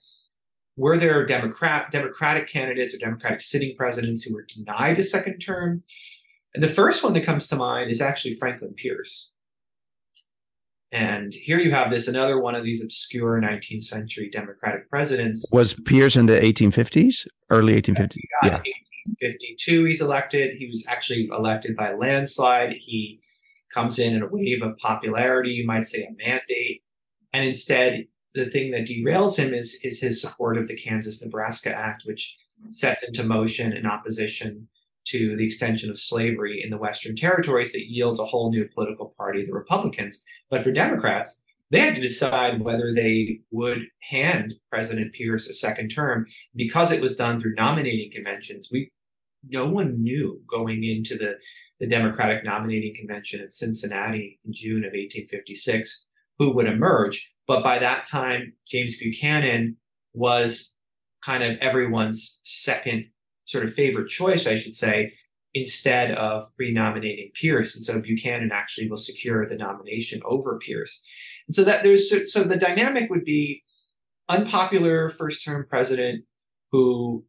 [0.76, 5.84] were there Democrat Democratic candidates or Democratic sitting presidents who were denied a second term?
[6.54, 9.34] And the first one that comes to mind is actually Franklin Pierce.
[10.92, 15.46] And here you have this another one of these obscure 19th century Democratic presidents.
[15.52, 18.18] Was Pierce in the 1850s, early 1850s?
[18.44, 18.62] Yeah.
[19.20, 20.58] 52 he's elected.
[20.58, 22.74] He was actually elected by landslide.
[22.74, 23.20] He
[23.74, 26.84] comes in in a wave of popularity you might say a mandate.
[27.34, 28.06] And instead
[28.36, 32.38] the thing that derails him is is his support of the kansas nebraska act which
[32.70, 34.68] sets into motion an opposition
[35.06, 39.14] to the extension of slavery in the western territories that yields a whole new political
[39.18, 40.24] party the republicans.
[40.50, 45.90] But for democrats they had to decide whether they would hand President Pierce a second
[45.90, 48.70] term because it was done through nominating conventions.
[48.72, 48.92] We
[49.48, 51.36] no one knew going into the,
[51.80, 56.06] the Democratic nominating convention at Cincinnati in June of 1856
[56.38, 57.32] who would emerge.
[57.48, 59.76] But by that time, James Buchanan
[60.14, 60.76] was
[61.24, 63.06] kind of everyone's second
[63.46, 65.12] sort of favorite choice, I should say,
[65.54, 67.76] instead of re-nominating Pierce.
[67.76, 71.04] And so Buchanan actually will secure the nomination over Pierce.
[71.48, 73.64] And so that there's so, so the dynamic would be
[74.30, 76.24] unpopular first term president
[76.72, 77.26] who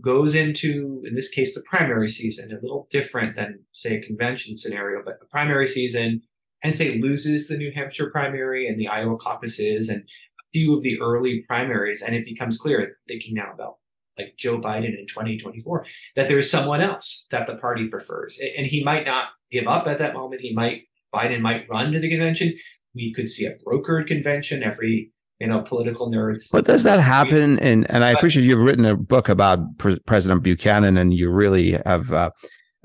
[0.00, 4.56] goes into, in this case, the primary season, a little different than, say, a convention
[4.56, 6.22] scenario, but the primary season,
[6.64, 10.82] and say loses the New Hampshire primary and the Iowa caucuses and a few of
[10.82, 13.76] the early primaries, and it becomes clear, thinking now about
[14.18, 15.86] like Joe Biden in 2024,
[16.16, 18.38] that there's someone else that the party prefers.
[18.58, 20.42] And he might not give up at that moment.
[20.42, 20.82] He might,
[21.14, 22.54] Biden might run to the convention.
[22.94, 25.12] We could see a brokered convention every
[25.42, 26.52] you know, political nerds.
[26.52, 27.58] But does that happen?
[27.58, 31.72] And and I appreciate you've written a book about Pre- President Buchanan, and you really
[31.84, 32.30] have uh,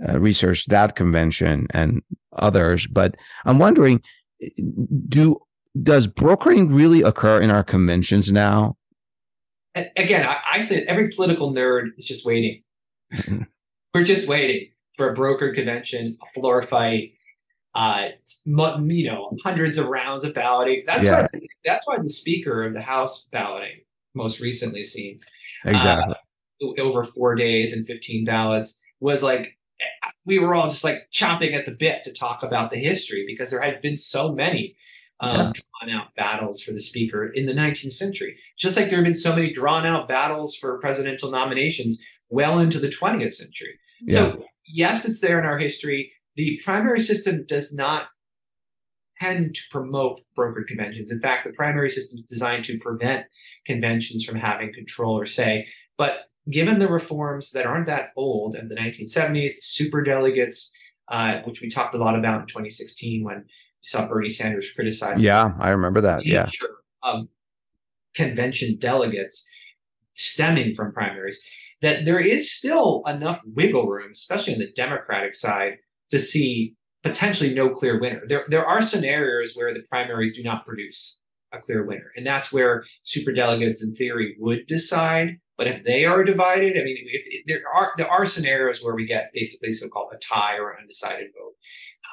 [0.10, 2.01] uh, researched that convention and
[2.34, 2.88] others.
[2.88, 4.01] But I'm wondering,
[5.08, 5.38] do
[5.84, 8.76] does brokering really occur in our conventions now?
[9.95, 12.64] Again, I, I said every political nerd is just waiting.
[13.93, 17.12] We're just waiting for a brokered convention, a floor fight,
[17.78, 18.09] uh,
[18.45, 20.84] you know, hundreds of rounds of balloting.
[20.88, 21.28] That's yeah.
[21.32, 23.82] why that's why the Speaker of the House balloting
[24.15, 25.19] most recently seen
[25.63, 26.15] exactly
[26.63, 29.57] uh, over four days and 15 ballots was like
[30.25, 33.51] we were all just like chomping at the bit to talk about the history because
[33.51, 34.75] there had been so many
[35.19, 35.51] um, yeah.
[35.86, 38.38] drawn out battles for the speaker in the 19th century.
[38.57, 42.80] Just like there have been so many drawn out battles for presidential nominations well into
[42.80, 43.80] the 20th century.
[44.01, 44.15] Yeah.
[44.15, 46.11] So, yes, it's there in our history.
[46.38, 48.07] The primary system does not
[49.19, 51.11] tend to promote brokered conventions.
[51.11, 53.25] In fact, the primary system is designed to prevent
[53.65, 55.67] conventions from having control or say.
[55.97, 60.71] But given the reforms that aren't that old in the 1970s, super delegates,
[61.07, 63.45] uh, which we talked a lot about in 2016 when
[63.81, 65.21] saw Bernie Sanders criticize.
[65.21, 66.25] Yeah, I remember that.
[66.25, 66.49] Yeah.
[67.01, 67.27] Of
[68.15, 69.47] convention delegates
[70.13, 71.39] stemming from primaries,
[71.81, 75.77] that there is still enough wiggle room, especially on the Democratic side,
[76.10, 78.22] to see potentially no clear winner.
[78.28, 81.20] There, there are scenarios where the primaries do not produce
[81.51, 85.38] a clear winner, and that's where super delegates, in theory, would decide.
[85.58, 88.95] But if they are divided, I mean, if, if there are there are scenarios where
[88.95, 91.53] we get basically so-called a tie or undecided vote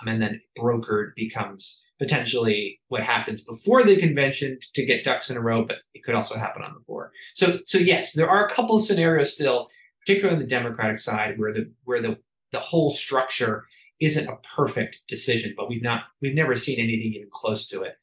[0.00, 5.36] um, and then brokered becomes potentially what happens before the convention to get ducks in
[5.36, 7.12] a row, but it could also happen on the floor.
[7.34, 9.68] So, so yes, there are a couple of scenarios still,
[10.00, 12.18] particularly on the Democratic side, where the where the
[12.50, 13.64] the whole structure
[14.04, 17.96] isn't a perfect decision, but we've not we've never seen anything even close to it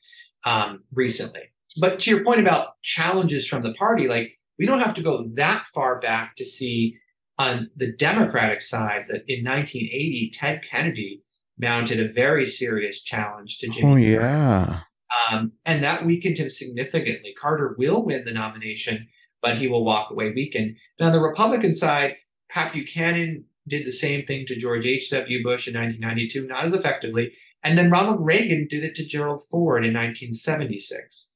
[0.45, 1.41] um, recently.
[1.79, 5.25] But to your point about challenges from the party, like we don't have to go
[5.35, 6.97] that far back to see
[7.37, 11.23] on the Democratic side that in 1980 Ted Kennedy
[11.57, 13.91] mounted a very serious challenge to Jimmy.
[13.91, 14.81] Oh yeah.
[15.29, 17.33] Um, and that weakened him significantly.
[17.39, 19.07] Carter will win the nomination,
[19.41, 20.77] but he will walk away weakened.
[20.99, 22.15] Now, on the Republican side,
[22.49, 25.43] Pat Buchanan did the same thing to George H.W.
[25.43, 27.31] Bush in 1992, not as effectively.
[27.63, 31.31] And then Ronald Reagan did it to Gerald Ford in 1976.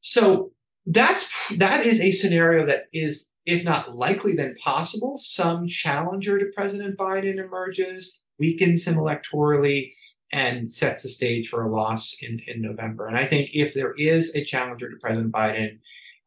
[0.00, 0.52] So
[0.86, 5.16] that's that is a scenario that is, if not likely, then possible.
[5.16, 9.90] Some challenger to President Biden emerges weakens him electorally
[10.32, 13.06] and sets the stage for a loss in, in November.
[13.06, 15.78] And I think if there is a challenger to President Biden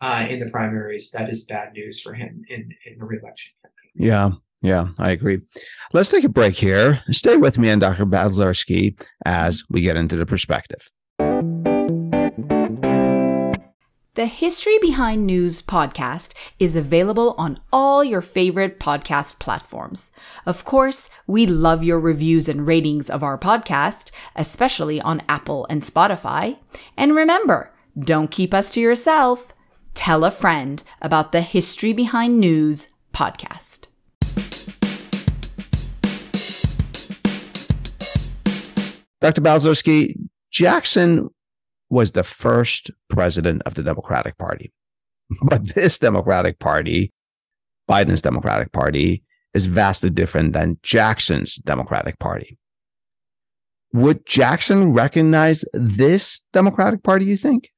[0.02, 4.08] uh, in the primaries, that is bad news for him in, in the reelection campaign.
[4.08, 4.32] Yeah.
[4.62, 5.42] Yeah, I agree.
[5.94, 7.02] Let's take a break here.
[7.10, 8.06] Stay with me and Dr.
[8.06, 10.88] Balcerski as we get into the perspective.
[14.14, 20.12] The History Behind News podcast is available on all your favorite podcast platforms.
[20.46, 25.82] Of course, we love your reviews and ratings of our podcast, especially on Apple and
[25.82, 26.58] Spotify.
[26.98, 29.54] And remember, don't keep us to yourself.
[29.94, 33.71] Tell a friend about the History Behind News podcast.
[39.22, 39.42] Dr.
[39.42, 40.16] Balcerski,
[40.52, 41.30] Jackson
[41.90, 44.72] was the first president of the Democratic Party.
[45.32, 45.48] Mm-hmm.
[45.48, 47.14] But this Democratic Party,
[47.90, 52.58] Biden's Democratic Party, is vastly different than Jackson's Democratic Party.
[53.94, 57.70] Would Jackson recognize this Democratic Party, you think?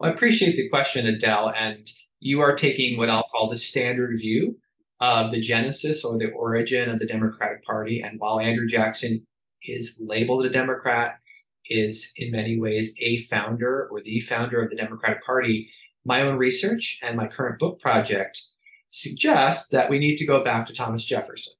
[0.00, 1.52] Well, I appreciate the question, Adele.
[1.54, 1.86] And
[2.20, 4.58] you are taking what I'll call the standard view
[5.00, 8.00] of the genesis or the origin of the Democratic Party.
[8.00, 9.26] And while Andrew Jackson
[9.64, 11.18] is labeled a Democrat,
[11.66, 15.70] is in many ways a founder or the founder of the Democratic Party,
[16.04, 18.40] my own research and my current book project
[18.88, 21.54] suggests that we need to go back to Thomas Jefferson.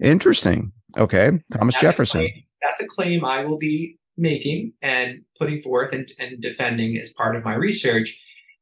[0.00, 0.72] Interesting.
[0.96, 1.40] Okay.
[1.52, 2.20] Thomas that's Jefferson.
[2.22, 7.12] A that's a claim I will be making and putting forth and, and defending as
[7.12, 8.20] part of my research.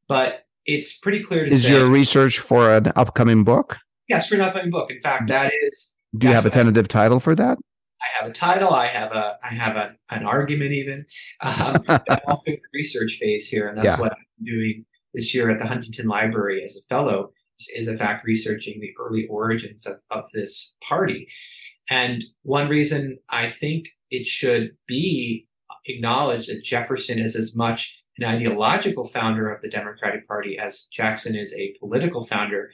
[0.09, 1.69] But it's pretty clear to is say.
[1.69, 3.79] Is your research for an upcoming book?
[4.09, 4.91] Yes, for an upcoming book.
[4.91, 5.29] In fact, mm.
[5.29, 5.95] that is.
[6.17, 7.59] Do you have a tentative I, title for that?
[8.03, 8.71] I have a title.
[8.71, 11.05] I have a I have a, an argument even.
[11.41, 14.01] Um, I'm also in the research phase here, and that's yeah.
[14.01, 14.85] what I'm doing
[15.15, 17.31] this year at the Huntington Library as a fellow.
[17.59, 21.29] Is, is in fact researching the early origins of, of this party,
[21.91, 25.47] and one reason I think it should be
[25.87, 31.35] acknowledged that Jefferson is as much an ideological founder of the Democratic Party as Jackson
[31.35, 32.71] is a political founder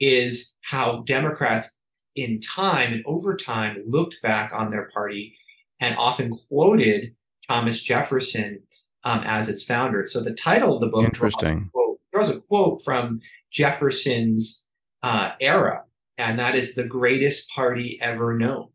[0.00, 1.78] is how Democrats
[2.16, 5.36] in time and over time looked back on their party
[5.80, 7.14] and often quoted
[7.46, 8.62] Thomas Jefferson
[9.04, 10.04] um, as its founder.
[10.06, 11.70] So the title of the book Interesting.
[12.12, 13.20] draws a quote, from
[13.52, 14.66] Jefferson's
[15.02, 15.84] uh, era,
[16.18, 18.68] and that is the greatest party ever known.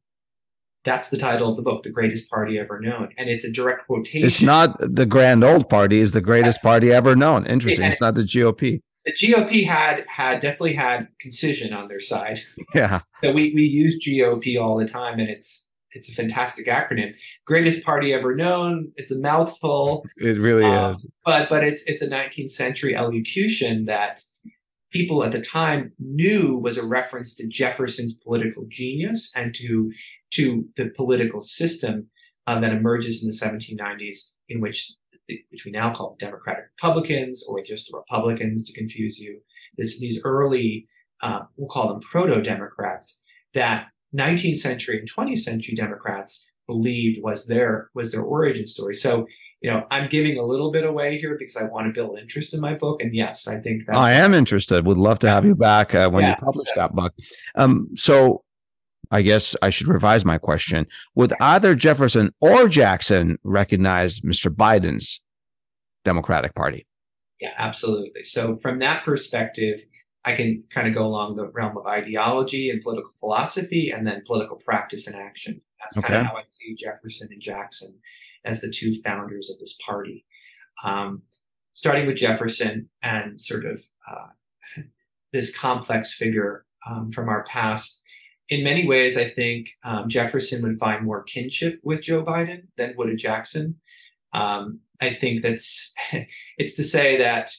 [0.83, 3.09] That's the title of the book, The Greatest Party Ever Known.
[3.15, 4.25] And it's a direct quotation.
[4.25, 7.45] It's not the grand old party, is the greatest party ever known.
[7.45, 7.85] Interesting.
[7.85, 12.41] It's not the GOP the GOP had had definitely had concision on their side.
[12.73, 13.01] Yeah.
[13.21, 17.13] So we we use GOP all the time, and it's it's a fantastic acronym.
[17.45, 18.91] Greatest party ever known.
[18.95, 20.05] It's a mouthful.
[20.17, 21.07] It really um, is.
[21.25, 24.21] But but it's it's a 19th century elocution that
[24.91, 29.91] people at the time knew was a reference to Jefferson's political genius and to
[30.31, 32.07] to the political system
[32.51, 34.91] uh, that emerges in the 1790s, in which
[35.49, 39.39] which we now call the Democratic Republicans or just the Republicans to confuse you.
[39.77, 40.87] This these early
[41.21, 43.23] uh, we'll call them proto Democrats
[43.53, 43.87] that
[44.17, 48.95] 19th century and 20th century Democrats believed was their was their origin story.
[48.95, 49.27] So
[49.61, 52.53] you know, I'm giving a little bit away here because I want to build interest
[52.53, 53.01] in my book.
[53.01, 54.85] And yes, I think that I am interested.
[54.85, 56.73] Would love to have you back uh, when yeah, you publish so.
[56.75, 57.13] that book.
[57.55, 58.43] Um, so
[59.11, 60.87] I guess I should revise my question.
[61.15, 64.53] Would either Jefferson or Jackson recognize Mr.
[64.53, 65.21] Biden's
[66.05, 66.87] Democratic Party?
[67.39, 68.23] Yeah, absolutely.
[68.23, 69.83] So from that perspective,
[70.23, 74.21] I can kind of go along the realm of ideology and political philosophy and then
[74.25, 75.61] political practice and action.
[75.79, 76.07] That's okay.
[76.07, 77.99] kind of how I see Jefferson and Jackson
[78.45, 80.25] as the two founders of this party.
[80.83, 81.23] Um,
[81.73, 84.27] starting with Jefferson and sort of uh,
[85.33, 88.01] this complex figure um, from our past.
[88.51, 92.93] In many ways, I think um, Jefferson would find more kinship with Joe Biden than
[92.97, 93.77] would a Jackson.
[94.33, 95.95] Um, I think that's
[96.57, 97.49] it's to say that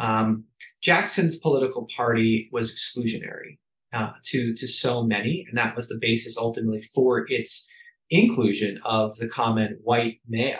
[0.00, 0.44] um,
[0.82, 3.58] Jackson's political party was exclusionary
[3.92, 7.70] uh, to to so many, and that was the basis ultimately for its
[8.10, 10.58] inclusion of the common white male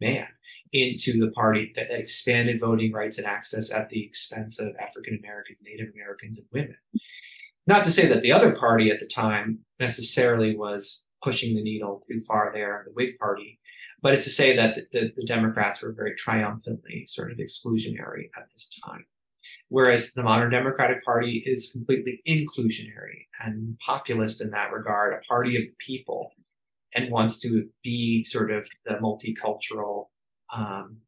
[0.00, 0.28] man
[0.72, 5.18] into the party that, that expanded voting rights and access at the expense of African
[5.22, 6.76] Americans, Native Americans, and women.
[7.66, 12.02] Not to say that the other party at the time necessarily was pushing the needle
[12.10, 13.60] too far there, the Whig Party,
[14.02, 18.24] but it's to say that the, the, the Democrats were very triumphantly sort of exclusionary
[18.36, 19.06] at this time.
[19.68, 25.56] Whereas the modern Democratic Party is completely inclusionary and populist in that regard, a party
[25.56, 26.32] of the people
[26.94, 30.06] and wants to be sort of the multicultural
[30.54, 30.98] um,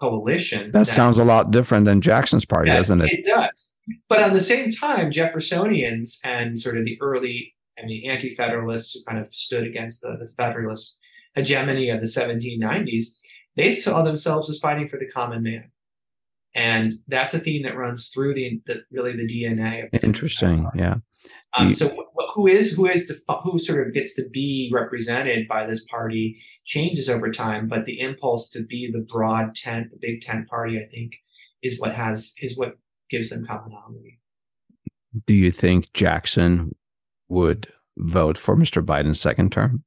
[0.00, 0.72] coalition.
[0.72, 3.12] That, that, sounds a lot different than Jackson's party, yeah, doesn't it?
[3.12, 3.74] It does.
[4.08, 8.94] But at the same time, Jeffersonians and sort of the early, I mean, anti federalists
[8.94, 11.00] who kind of stood against the, the Federalist
[11.34, 13.04] hegemony of the 1790s,
[13.56, 15.70] they saw themselves as fighting for the common man.
[16.54, 20.68] And that's a theme that runs through the, the really the DNA of Interesting.
[20.74, 20.96] Yeah.
[21.54, 21.94] Um, so
[22.34, 26.40] who is who is to, who sort of gets to be represented by this party
[26.64, 30.78] changes over time, but the impulse to be the broad tent, the big tent party,
[30.78, 31.16] I think,
[31.62, 32.78] is what has is what
[33.10, 34.18] gives them commonality.
[35.26, 36.74] Do you think Jackson
[37.28, 38.84] would vote for Mr.
[38.84, 39.84] Biden's second term?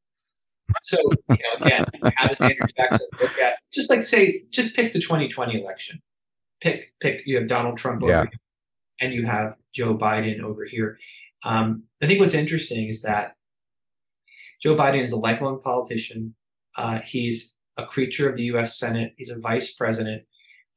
[0.84, 0.97] So
[1.30, 1.86] you know, again,
[2.16, 6.01] how does Andrew Jackson look at just like say just pick the 2020 election?
[6.61, 8.22] Pick pick you have Donald Trump over yeah.
[8.24, 8.39] here,
[9.01, 10.97] and you have Joe Biden over here
[11.46, 13.36] um, I think what's interesting is that
[14.62, 16.36] Joe Biden is a lifelong politician.
[16.78, 18.78] Uh, he's a creature of the U.S.
[18.78, 19.14] Senate.
[19.18, 20.24] He's a vice president.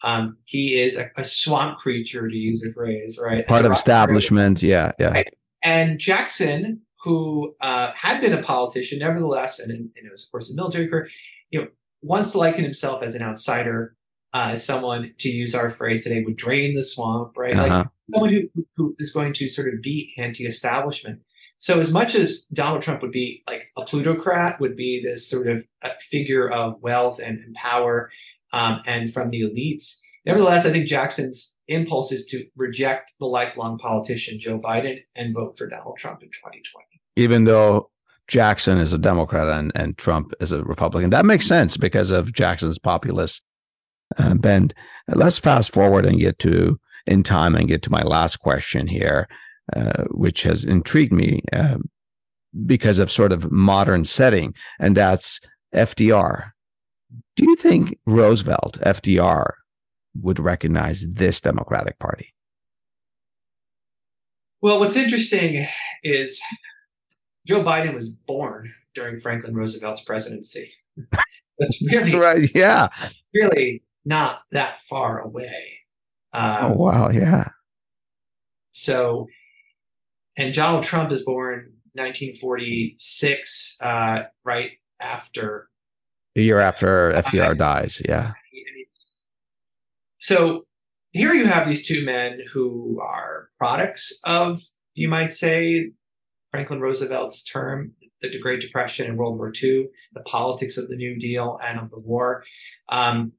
[0.04, 3.44] Um, he is a, a, swamp creature, to use a phrase, right?
[3.44, 5.10] Part of establishment, yeah, yeah.
[5.10, 5.34] Right?
[5.64, 10.52] And Jackson, who uh, had been a politician, nevertheless, and, and it was of course
[10.52, 11.08] a military career,
[11.50, 11.68] you know,
[12.00, 13.96] once likened himself as an outsider,
[14.32, 17.56] uh, someone, to use our phrase today, would drain the swamp, right?
[17.56, 17.78] Uh-huh.
[17.78, 21.20] Like someone who, who is going to sort of be anti-establishment.
[21.56, 25.48] So as much as Donald Trump would be like a plutocrat, would be this sort
[25.48, 25.64] of
[26.00, 28.10] figure of wealth and, and power,
[28.52, 29.98] um, and from the elites.
[30.24, 35.56] Nevertheless, I think Jackson's impulse is to reject the lifelong politician Joe Biden and vote
[35.56, 36.86] for Donald Trump in 2020.
[37.16, 37.90] Even though
[38.26, 42.32] Jackson is a Democrat and, and Trump is a Republican, that makes sense because of
[42.32, 43.42] Jackson's populist
[44.16, 44.74] uh, bend.
[45.08, 49.28] Let's fast forward and get to in time and get to my last question here,
[49.74, 51.78] uh, which has intrigued me uh,
[52.66, 55.40] because of sort of modern setting, and that's
[55.74, 56.50] FDR.
[57.36, 59.50] Do you think Roosevelt, FDR,
[60.20, 62.34] would recognize this Democratic Party?
[64.60, 65.66] Well, what's interesting
[66.02, 66.40] is
[67.46, 70.72] Joe Biden was born during Franklin Roosevelt's presidency.
[71.58, 72.50] That's really That's right.
[72.54, 72.88] Yeah.
[73.34, 75.80] Really not that far away.
[76.32, 77.10] Um, oh wow!
[77.10, 77.48] Yeah.
[78.70, 79.26] So,
[80.36, 85.68] and Donald Trump is born 1946, uh, right after
[86.34, 88.00] the year after FDR dies.
[88.08, 88.32] Yeah.
[90.16, 90.66] So
[91.12, 94.62] here you have these two men who are products of,
[94.94, 95.92] you might say,
[96.50, 101.18] Franklin Roosevelt's term, the Great Depression and World War II, the politics of the New
[101.18, 102.44] Deal and of the war.
[102.88, 103.32] Um,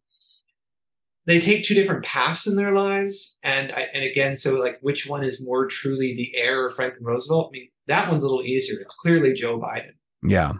[1.29, 3.37] they take two different paths in their lives.
[3.43, 7.05] And I, and again so like which one is more truly the heir of franklin
[7.05, 7.49] roosevelt?
[7.49, 8.79] I mean that one's a little easier.
[8.79, 9.93] It's clearly joe biden.
[10.23, 10.53] Yeah.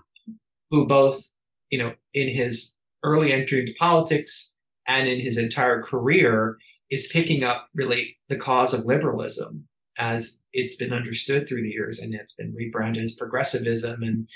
[0.70, 1.28] Who both,
[1.72, 4.54] you know, in his early entry into politics
[4.88, 6.58] and in his entire career
[6.92, 9.68] is picking up really the cause of liberalism
[9.98, 14.30] as it's been understood through the years and it's been rebranded as progressivism and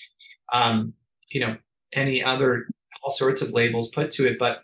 [0.52, 0.94] um,
[1.30, 1.58] you know
[1.94, 2.66] any other
[3.04, 4.40] all sorts of labels put to it.
[4.40, 4.64] But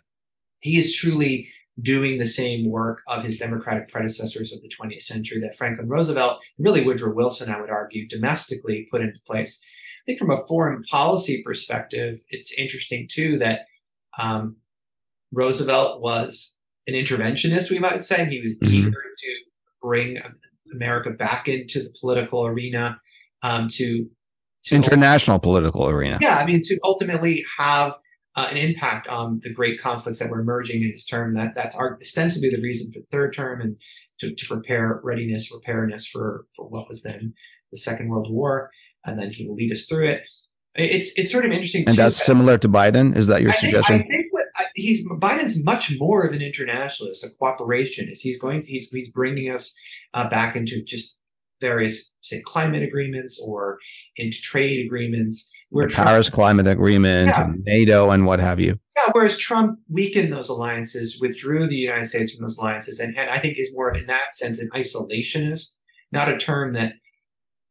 [0.60, 1.48] he is truly
[1.82, 6.40] doing the same work of his democratic predecessors of the 20th century that franklin roosevelt
[6.58, 10.46] and really woodrow wilson i would argue domestically put into place i think from a
[10.46, 13.60] foreign policy perspective it's interesting too that
[14.18, 14.56] um,
[15.32, 18.72] roosevelt was an interventionist we might say he was mm-hmm.
[18.72, 19.34] eager to
[19.80, 20.18] bring
[20.74, 23.00] America back into the political arena,
[23.42, 24.06] um, to,
[24.64, 26.18] to international political arena.
[26.20, 27.94] Yeah, I mean to ultimately have
[28.36, 31.34] uh, an impact on the great conflicts that were emerging in his term.
[31.34, 33.76] That that's our, ostensibly the reason for the third term, and
[34.20, 37.34] to, to prepare readiness, preparedness for for what was then
[37.70, 38.70] the Second World War,
[39.04, 40.22] and then he will lead us through it.
[40.76, 41.84] It's it's sort of interesting.
[41.86, 43.16] And too, that's similar to Biden.
[43.16, 43.98] Is that your I suggestion?
[43.98, 48.20] Think, I think what, he's Biden's much more of an internationalist, a cooperationist.
[48.20, 48.62] He's going.
[48.64, 49.76] He's he's bringing us
[50.14, 51.18] uh, back into just
[51.60, 53.78] various, say, climate agreements or
[54.16, 55.50] into trade agreements.
[55.70, 57.44] Where the Trump, Paris Climate Agreement, yeah.
[57.44, 58.78] and NATO, and what have you.
[58.96, 63.30] Yeah, whereas Trump weakened those alliances, withdrew the United States from those alliances, and, and
[63.30, 65.76] I think is more in that sense an isolationist,
[66.12, 66.94] not a term that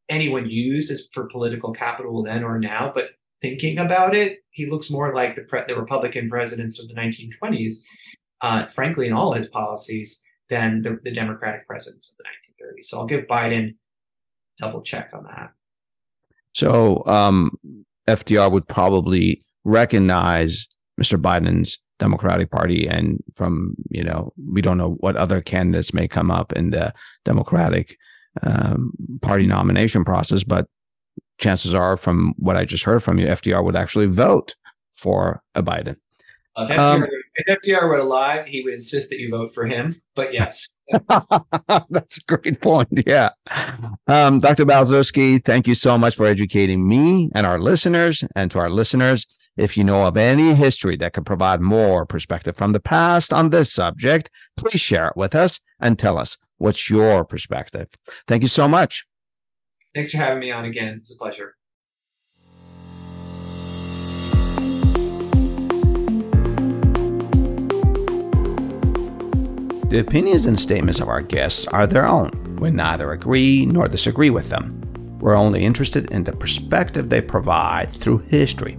[0.07, 3.11] anyone used as for political capital then or now, but
[3.41, 7.75] thinking about it, he looks more like the, pre- the Republican presidents of the 1920s,
[8.41, 12.85] uh, frankly, in all his policies, than the, the Democratic presidents of the 1930s.
[12.85, 13.75] So I'll give Biden
[14.60, 15.51] double check on that.
[16.53, 17.51] So um,
[18.07, 20.68] FDR would probably recognize
[20.99, 21.20] Mr.
[21.20, 26.32] Biden's Democratic Party, and from you know we don't know what other candidates may come
[26.32, 26.93] up in the
[27.26, 27.97] Democratic
[28.41, 30.68] um, Party nomination process, but
[31.39, 34.55] chances are, from what I just heard from you, FDR would actually vote
[34.93, 35.95] for a Biden.
[36.57, 37.07] If FDR, um,
[37.45, 39.95] if FDR were alive, he would insist that you vote for him.
[40.15, 40.69] But yes,
[41.89, 42.89] that's a great point.
[43.05, 43.29] Yeah,
[44.07, 44.65] um, Dr.
[44.65, 48.23] Balcerski, thank you so much for educating me and our listeners.
[48.35, 49.25] And to our listeners,
[49.57, 53.49] if you know of any history that could provide more perspective from the past on
[53.49, 57.89] this subject, please share it with us and tell us what's your perspective.
[58.27, 59.05] Thank you so much.
[59.93, 60.97] Thanks for having me on again.
[60.99, 61.55] It's a pleasure.
[69.89, 72.57] The opinions and statements of our guests are their own.
[72.57, 74.79] We neither agree nor disagree with them.
[75.19, 78.77] We're only interested in the perspective they provide through history.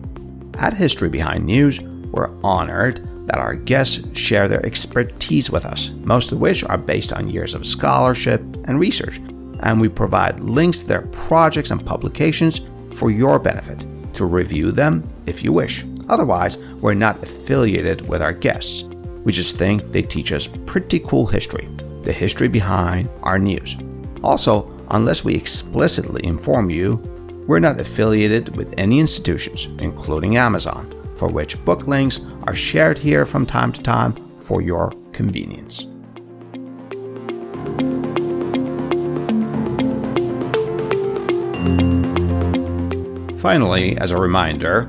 [0.58, 6.30] At History Behind News, we're honored that our guests share their expertise with us, most
[6.30, 9.18] of which are based on years of scholarship and research,
[9.64, 12.60] and we provide links to their projects and publications
[12.92, 13.84] for your benefit
[14.14, 15.84] to review them if you wish.
[16.08, 18.89] Otherwise, we're not affiliated with our guests.
[19.24, 21.68] We just think they teach us pretty cool history,
[22.02, 23.76] the history behind our news.
[24.22, 26.96] Also, unless we explicitly inform you,
[27.46, 33.26] we're not affiliated with any institutions, including Amazon, for which book links are shared here
[33.26, 35.86] from time to time for your convenience.
[43.40, 44.88] Finally, as a reminder,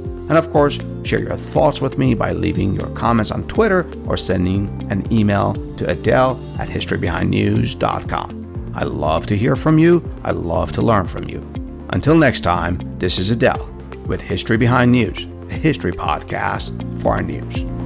[0.31, 4.15] And of course, share your thoughts with me by leaving your comments on Twitter or
[4.15, 8.71] sending an email to Adele at historybehindnews.com.
[8.73, 10.09] I love to hear from you.
[10.23, 11.45] I love to learn from you.
[11.89, 13.69] Until next time, this is Adele
[14.05, 17.80] with History Behind News, a history podcast for our news.